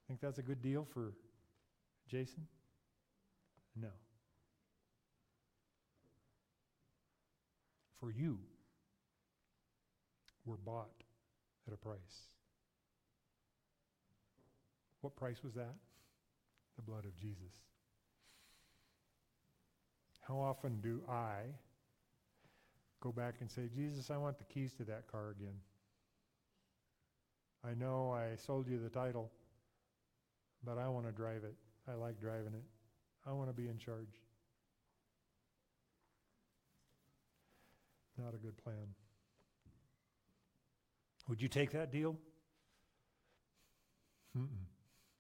Think 0.09 0.21
that's 0.21 0.39
a 0.39 0.43
good 0.43 0.61
deal 0.61 0.87
for 0.93 1.15
Jason? 2.07 2.47
No. 3.81 3.89
For 7.99 8.11
you 8.11 8.41
were 10.49 10.57
bought 10.57 11.05
at 11.67 11.75
a 11.75 11.77
price. 11.77 11.97
What 15.03 15.15
price 15.15 15.45
was 15.45 15.55
that? 15.55 15.75
The 16.77 16.83
blood 16.83 17.05
of 17.05 17.15
Jesus. 17.17 17.53
How 20.27 20.39
often 20.39 20.81
do 20.83 21.03
I 21.09 21.43
go 23.01 23.13
back 23.13 23.37
and 23.41 23.51
say, 23.51 23.69
Jesus, 23.75 24.11
I 24.11 24.17
want 24.17 24.39
the 24.39 24.45
keys 24.45 24.73
to 24.75 24.85
that 24.85 25.11
car 25.11 25.31
again? 25.31 25.55
I 27.65 27.75
know 27.75 28.13
I 28.13 28.37
sold 28.37 28.69
you 28.69 28.79
the 28.79 28.89
title, 28.89 29.31
but 30.65 30.79
I 30.79 30.89
want 30.89 31.07
to 31.07 31.13
drive 31.13 31.45
it. 31.45 31.55
I 31.89 31.95
like 31.95 32.21
driving 32.21 32.55
it. 32.55 32.65
I 33.27 33.33
want 33.33 33.49
to 33.49 33.55
be 33.55 33.69
in 33.69 33.79
charge. 33.79 34.23
Not 38.17 38.35
a 38.35 38.39
good 38.39 38.57
plan. 38.63 38.95
Would 41.29 41.43
you 41.43 41.49
take 41.49 41.71
that 41.73 41.93
deal? 41.93 42.17
Mm-mm. 44.37 44.47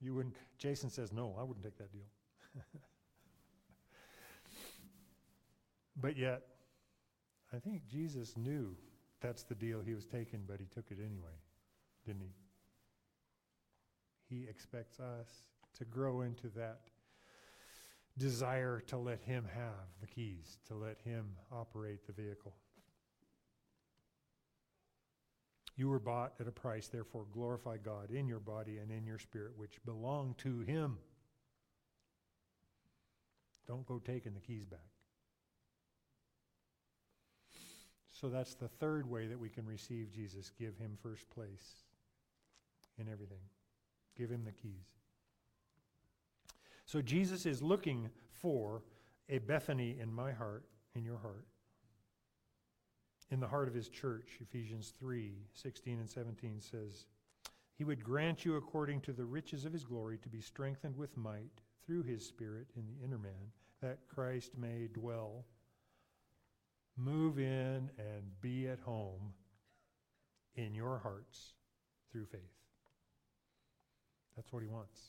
You 0.00 0.14
wouldn't. 0.14 0.36
Jason 0.58 0.90
says, 0.90 1.12
no, 1.12 1.36
I 1.38 1.42
wouldn't 1.42 1.64
take 1.64 1.76
that 1.78 1.92
deal. 1.92 2.06
but 6.00 6.16
yet, 6.16 6.42
I 7.52 7.58
think 7.58 7.86
Jesus 7.86 8.36
knew 8.36 8.76
that's 9.20 9.42
the 9.42 9.54
deal 9.54 9.80
he 9.80 9.94
was 9.94 10.06
taking, 10.06 10.44
but 10.46 10.60
he 10.60 10.66
took 10.66 10.90
it 10.90 10.98
anyway, 10.98 11.36
didn't 12.06 12.22
he? 12.22 12.32
He 14.28 14.48
expects 14.48 15.00
us 15.00 15.42
to 15.78 15.84
grow 15.84 16.22
into 16.22 16.48
that 16.56 16.80
desire 18.18 18.82
to 18.86 18.96
let 18.98 19.20
him 19.22 19.46
have 19.54 19.86
the 20.00 20.06
keys, 20.06 20.58
to 20.68 20.74
let 20.74 20.98
him 21.04 21.26
operate 21.52 22.06
the 22.06 22.12
vehicle. 22.12 22.54
You 25.78 25.88
were 25.88 26.00
bought 26.00 26.32
at 26.40 26.48
a 26.48 26.52
price, 26.52 26.88
therefore 26.88 27.24
glorify 27.32 27.76
God 27.76 28.10
in 28.10 28.26
your 28.26 28.40
body 28.40 28.78
and 28.78 28.90
in 28.90 29.06
your 29.06 29.20
spirit, 29.20 29.52
which 29.56 29.78
belong 29.86 30.34
to 30.38 30.62
Him. 30.62 30.98
Don't 33.68 33.86
go 33.86 34.00
taking 34.04 34.34
the 34.34 34.40
keys 34.40 34.66
back. 34.66 34.80
So 38.10 38.28
that's 38.28 38.54
the 38.54 38.66
third 38.66 39.08
way 39.08 39.28
that 39.28 39.38
we 39.38 39.48
can 39.48 39.64
receive 39.66 40.10
Jesus. 40.10 40.50
Give 40.58 40.76
Him 40.76 40.98
first 41.00 41.30
place 41.30 41.84
in 42.98 43.06
everything, 43.08 43.38
give 44.16 44.30
Him 44.30 44.42
the 44.44 44.50
keys. 44.50 44.88
So 46.86 47.00
Jesus 47.00 47.46
is 47.46 47.62
looking 47.62 48.10
for 48.32 48.82
a 49.28 49.38
Bethany 49.38 49.96
in 50.00 50.12
my 50.12 50.32
heart, 50.32 50.64
in 50.96 51.04
your 51.04 51.18
heart 51.18 51.46
in 53.30 53.40
the 53.40 53.46
heart 53.46 53.68
of 53.68 53.74
his 53.74 53.88
church, 53.88 54.38
Ephesians 54.40 54.92
3 54.98 55.32
16 55.54 55.98
and 55.98 56.08
17 56.08 56.60
says, 56.60 57.06
He 57.76 57.84
would 57.84 58.02
grant 58.02 58.44
you 58.44 58.56
according 58.56 59.02
to 59.02 59.12
the 59.12 59.24
riches 59.24 59.64
of 59.64 59.72
his 59.72 59.84
glory 59.84 60.18
to 60.18 60.28
be 60.28 60.40
strengthened 60.40 60.96
with 60.96 61.16
might 61.16 61.60
through 61.86 62.02
his 62.02 62.24
Spirit 62.24 62.68
in 62.76 62.84
the 62.86 63.04
inner 63.04 63.18
man, 63.18 63.52
that 63.82 63.98
Christ 64.08 64.52
may 64.56 64.88
dwell, 64.92 65.44
move 66.96 67.38
in, 67.38 67.90
and 67.98 68.40
be 68.40 68.68
at 68.68 68.80
home 68.80 69.32
in 70.56 70.74
your 70.74 70.98
hearts 70.98 71.52
through 72.10 72.26
faith. 72.26 72.40
That's 74.36 74.52
what 74.52 74.62
he 74.62 74.68
wants. 74.68 75.00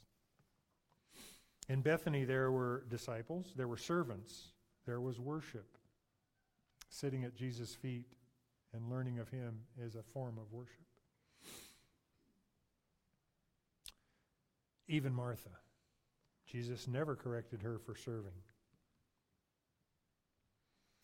In 1.67 1.81
Bethany, 1.81 2.25
there 2.25 2.51
were 2.51 2.83
disciples, 2.89 3.53
there 3.55 3.67
were 3.67 3.77
servants, 3.77 4.49
there 4.85 5.01
was 5.01 5.19
worship 5.19 5.78
sitting 6.89 7.23
at 7.23 7.35
Jesus' 7.35 7.73
feet 7.73 8.05
and 8.73 8.89
learning 8.89 9.19
of 9.19 9.29
him 9.29 9.59
is 9.81 9.95
a 9.95 10.03
form 10.03 10.37
of 10.37 10.51
worship. 10.51 10.75
Even 14.87 15.13
Martha, 15.13 15.49
Jesus 16.47 16.87
never 16.87 17.15
corrected 17.15 17.61
her 17.61 17.77
for 17.77 17.95
serving. 17.95 18.33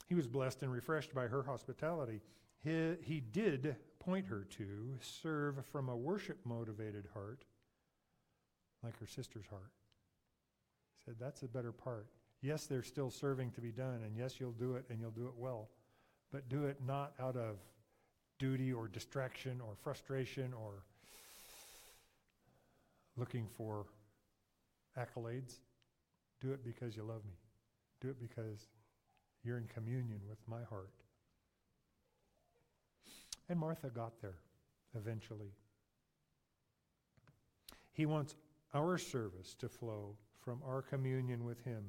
He 0.07 0.15
was 0.15 0.27
blessed 0.27 0.63
and 0.63 0.71
refreshed 0.71 1.13
by 1.13 1.27
her 1.27 1.43
hospitality. 1.43 2.21
He, 2.63 2.95
he 3.03 3.19
did 3.19 3.75
point 3.99 4.25
her 4.27 4.45
to 4.57 4.97
serve 5.01 5.63
from 5.71 5.89
a 5.89 5.95
worship 5.95 6.39
motivated 6.45 7.07
heart, 7.13 7.43
like 8.83 8.99
her 8.99 9.07
sister's 9.07 9.47
heart. 9.47 9.71
He 10.97 11.05
said, 11.05 11.15
That's 11.19 11.41
the 11.41 11.47
better 11.47 11.71
part. 11.71 12.07
Yes, 12.41 12.67
there's 12.67 12.87
still 12.87 13.09
serving 13.09 13.51
to 13.51 13.61
be 13.61 13.71
done, 13.71 14.01
and 14.03 14.15
yes, 14.15 14.39
you'll 14.39 14.51
do 14.51 14.75
it 14.75 14.85
and 14.89 14.99
you'll 14.99 15.11
do 15.11 15.25
it 15.25 15.33
well, 15.35 15.69
but 16.35 16.49
do 16.49 16.65
it 16.65 16.75
not 16.85 17.13
out 17.17 17.37
of 17.37 17.55
duty 18.39 18.73
or 18.73 18.89
distraction 18.89 19.61
or 19.61 19.73
frustration 19.81 20.53
or 20.53 20.83
looking 23.15 23.47
for 23.55 23.85
accolades. 24.99 25.59
Do 26.41 26.51
it 26.51 26.61
because 26.61 26.97
you 26.97 27.03
love 27.03 27.23
me. 27.23 27.37
Do 28.01 28.09
it 28.09 28.19
because 28.19 28.67
you're 29.45 29.57
in 29.57 29.67
communion 29.73 30.19
with 30.27 30.39
my 30.45 30.61
heart. 30.69 30.89
And 33.47 33.57
Martha 33.57 33.87
got 33.87 34.21
there 34.21 34.39
eventually. 34.93 35.53
He 37.93 38.05
wants 38.05 38.35
our 38.73 38.97
service 38.97 39.55
to 39.59 39.69
flow 39.69 40.17
from 40.43 40.59
our 40.67 40.81
communion 40.81 41.45
with 41.45 41.63
Him 41.63 41.85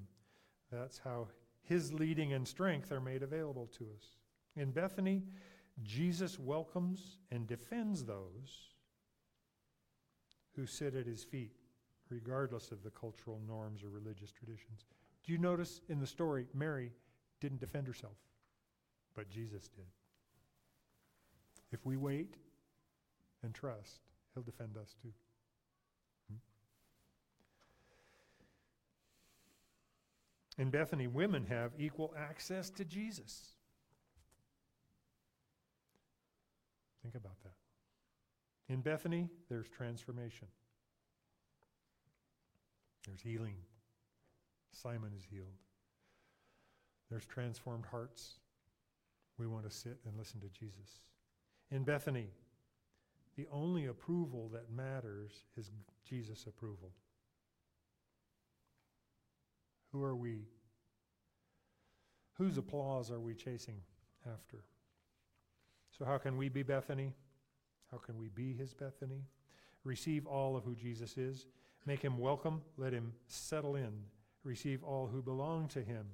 that's 0.71 0.99
how 0.99 1.29
his 1.63 1.93
leading 1.93 2.33
and 2.33 2.47
strength 2.47 2.93
are 2.93 3.01
made 3.01 3.23
available 3.23 3.69
to 3.79 3.85
us. 3.85 4.17
In 4.57 4.71
Bethany, 4.71 5.23
Jesus 5.83 6.39
welcomes 6.39 7.19
and 7.31 7.47
defends 7.47 8.05
those 8.05 8.71
who 10.55 10.65
sit 10.67 10.95
at 10.95 11.07
his 11.07 11.23
feet, 11.23 11.53
regardless 12.09 12.73
of 12.73 12.83
the 12.83 12.91
cultural 12.91 13.41
norms 13.47 13.85
or 13.85 13.91
religious 13.91 14.33
traditions. 14.33 14.87
Do 15.25 15.33
you 15.33 15.39
notice 15.39 15.83
in 15.89 16.01
the 16.01 16.07
story, 16.07 16.47
Mary 16.55 16.93
didn't 17.41 17.61
defend 17.61 17.87
herself, 17.87 18.17
but 19.15 19.29
Jesus 19.29 19.69
did. 19.69 19.85
If 21.73 21.85
we 21.85 21.97
wait 21.99 22.37
and 23.43 23.53
trust, 23.53 24.01
he'll 24.33 24.43
defend 24.43 24.79
us 24.79 24.95
too. 25.03 25.13
Hmm? 26.31 26.37
In 30.63 30.71
Bethany, 30.71 31.09
women 31.09 31.45
have 31.47 31.73
equal 31.79 32.15
access 32.17 32.71
to 32.71 32.85
Jesus. 32.85 33.56
Think 37.07 37.25
about 37.25 37.41
that. 37.45 37.53
In 38.69 38.81
Bethany, 38.81 39.29
there's 39.49 39.69
transformation, 39.69 40.49
there's 43.07 43.21
healing. 43.21 43.55
Simon 44.73 45.13
is 45.17 45.25
healed. 45.31 45.47
There's 47.09 47.25
transformed 47.25 47.85
hearts. 47.87 48.41
We 49.39 49.47
want 49.47 49.71
to 49.71 49.71
sit 49.71 49.99
and 50.05 50.19
listen 50.19 50.41
to 50.41 50.49
Jesus. 50.49 50.99
In 51.71 51.85
Bethany, 51.85 52.27
the 53.37 53.47
only 53.53 53.87
approval 53.87 54.51
that 54.53 54.73
matters 54.73 55.45
is 55.57 55.71
Jesus' 56.05 56.47
approval. 56.49 56.91
Who 59.93 60.03
are 60.03 60.17
we? 60.17 60.41
Whose 62.33 62.59
applause 62.59 63.13
are 63.13 63.21
we 63.21 63.35
chasing 63.35 63.77
after? 64.27 64.65
So, 65.97 66.05
how 66.05 66.19
can 66.19 66.37
we 66.37 66.49
be 66.49 66.63
Bethany? 66.63 67.15
How 67.91 67.99
can 67.99 68.19
we 68.19 68.29
be 68.29 68.53
his 68.53 68.75
Bethany? 68.75 69.25
Receive 69.85 70.27
all 70.27 70.57
of 70.57 70.65
who 70.65 70.75
Jesus 70.75 71.17
is. 71.17 71.47
Make 71.87 72.03
him 72.03 72.19
welcome. 72.19 72.63
Let 72.77 72.93
him 72.93 73.13
settle 73.29 73.77
in. 73.77 73.93
Receive 74.45 74.83
all 74.83 75.07
who 75.07 75.23
belong 75.23 75.69
to 75.69 75.83
him. 75.83 76.07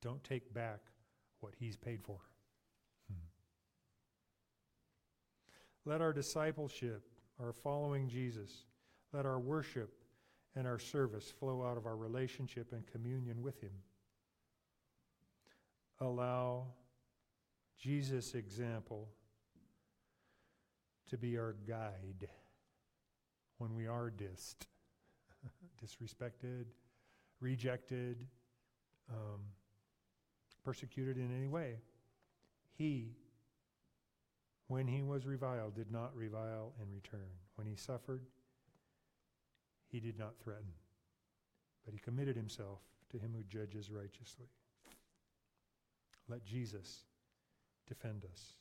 Don't 0.00 0.24
take 0.24 0.52
back 0.52 0.80
what 1.40 1.54
he's 1.58 1.76
paid 1.76 2.02
for. 2.02 2.18
Hmm. 3.08 3.18
Let 5.84 6.00
our 6.00 6.12
discipleship, 6.12 7.02
our 7.40 7.52
following 7.52 8.08
Jesus, 8.08 8.64
Let 9.12 9.26
our 9.26 9.38
worship 9.38 9.92
and 10.54 10.66
our 10.66 10.78
service 10.78 11.30
flow 11.30 11.62
out 11.62 11.76
of 11.76 11.86
our 11.86 11.96
relationship 11.96 12.72
and 12.72 12.86
communion 12.86 13.42
with 13.42 13.60
Him. 13.60 13.72
Allow 16.00 16.66
Jesus' 17.82 18.34
example 18.34 19.08
to 21.10 21.18
be 21.18 21.36
our 21.36 21.56
guide 21.66 22.28
when 23.58 23.74
we 23.74 23.88
are 23.88 24.08
dissed, 24.08 24.66
disrespected, 25.84 26.66
rejected, 27.40 28.24
um, 29.10 29.40
persecuted 30.64 31.16
in 31.16 31.36
any 31.36 31.48
way. 31.48 31.78
He, 32.78 33.16
when 34.68 34.86
he 34.86 35.02
was 35.02 35.26
reviled, 35.26 35.74
did 35.74 35.90
not 35.90 36.14
revile 36.14 36.74
in 36.80 36.88
return. 36.94 37.30
When 37.56 37.66
he 37.66 37.74
suffered, 37.74 38.22
he 39.90 39.98
did 39.98 40.16
not 40.20 40.38
threaten, 40.38 40.72
but 41.84 41.92
he 41.92 41.98
committed 41.98 42.36
himself 42.36 42.78
to 43.10 43.18
him 43.18 43.32
who 43.36 43.42
judges 43.42 43.90
righteously. 43.90 44.46
Let 46.28 46.44
Jesus 46.44 47.06
defend 47.92 48.24
us. 48.32 48.52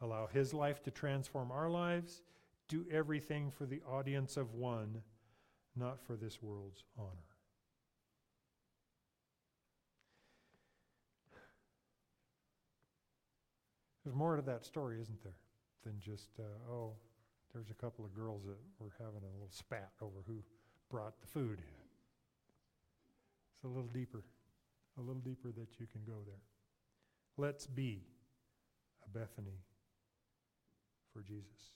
Allow 0.00 0.26
his 0.26 0.54
life 0.54 0.82
to 0.84 0.90
transform 0.90 1.50
our 1.50 1.68
lives. 1.68 2.22
Do 2.68 2.84
everything 2.90 3.50
for 3.50 3.66
the 3.66 3.80
audience 3.88 4.36
of 4.36 4.54
one, 4.54 5.02
not 5.76 6.00
for 6.00 6.16
this 6.16 6.42
world's 6.42 6.82
honor. 6.98 7.10
There's 14.04 14.16
more 14.16 14.36
to 14.36 14.42
that 14.42 14.64
story, 14.64 15.00
isn't 15.00 15.22
there, 15.22 15.38
than 15.84 15.94
just, 16.00 16.28
uh, 16.38 16.72
oh, 16.72 16.92
there's 17.52 17.70
a 17.70 17.74
couple 17.74 18.04
of 18.04 18.14
girls 18.14 18.44
that 18.44 18.56
were 18.78 18.92
having 18.98 19.22
a 19.22 19.32
little 19.32 19.50
spat 19.50 19.90
over 20.00 20.22
who 20.26 20.42
brought 20.90 21.20
the 21.20 21.26
food. 21.26 21.60
It's 23.54 23.64
a 23.64 23.68
little 23.68 23.90
deeper, 23.92 24.22
a 24.96 25.00
little 25.00 25.22
deeper 25.22 25.48
that 25.48 25.80
you 25.80 25.86
can 25.90 26.02
go 26.06 26.20
there. 26.24 26.55
Let's 27.38 27.66
be 27.66 28.02
a 29.04 29.18
Bethany 29.18 29.60
for 31.12 31.22
Jesus, 31.22 31.74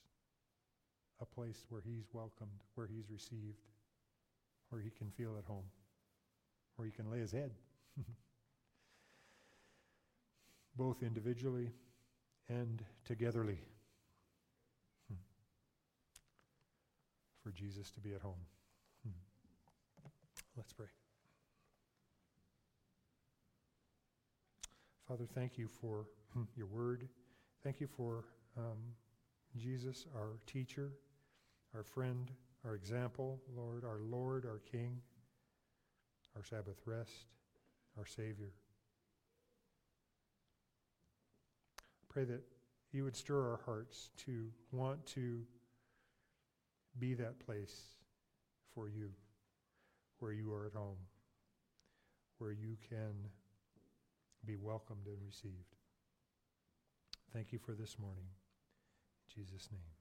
a 1.20 1.26
place 1.26 1.66
where 1.68 1.82
he's 1.82 2.08
welcomed, 2.12 2.62
where 2.74 2.86
he's 2.86 3.10
received, 3.10 3.66
where 4.70 4.80
he 4.80 4.90
can 4.90 5.10
feel 5.10 5.36
at 5.38 5.44
home, 5.44 5.64
where 6.76 6.86
he 6.86 6.92
can 6.92 7.10
lay 7.10 7.18
his 7.18 7.32
head, 7.32 7.50
both 10.76 11.02
individually 11.02 11.70
and 12.48 12.82
togetherly. 13.04 13.58
For 17.42 17.50
Jesus 17.52 17.90
to 17.92 18.00
be 18.00 18.12
at 18.12 18.20
home. 18.20 18.40
Hmm. 19.02 19.12
Let's 20.56 20.74
pray. 20.74 20.88
Father, 25.10 25.26
thank 25.34 25.58
you 25.58 25.66
for 25.66 26.06
hmm, 26.34 26.42
your 26.54 26.68
word. 26.68 27.08
Thank 27.64 27.80
you 27.80 27.88
for 27.88 28.26
um, 28.56 28.78
Jesus, 29.56 30.06
our 30.14 30.38
teacher, 30.46 30.92
our 31.74 31.82
friend, 31.82 32.30
our 32.64 32.76
example, 32.76 33.40
Lord, 33.56 33.84
our 33.84 33.98
Lord, 34.08 34.46
our 34.46 34.60
King, 34.70 35.00
our 36.36 36.44
Sabbath 36.44 36.76
rest, 36.86 37.26
our 37.98 38.06
Savior. 38.06 38.52
Pray 42.08 42.22
that 42.22 42.44
you 42.92 43.02
would 43.02 43.16
stir 43.16 43.50
our 43.50 43.60
hearts 43.64 44.10
to 44.26 44.46
want 44.70 45.04
to 45.06 45.40
be 47.00 47.14
that 47.14 47.44
place 47.44 47.96
for 48.72 48.88
you, 48.88 49.10
where 50.20 50.32
you 50.32 50.52
are 50.52 50.66
at 50.66 50.74
home, 50.74 50.98
where 52.38 52.52
you 52.52 52.76
can 52.88 53.28
be 54.44 54.56
welcomed 54.56 55.06
and 55.06 55.18
received. 55.24 55.76
Thank 57.32 57.52
you 57.52 57.58
for 57.58 57.72
this 57.72 57.98
morning. 57.98 58.24
In 59.28 59.42
Jesus' 59.42 59.68
name. 59.70 59.99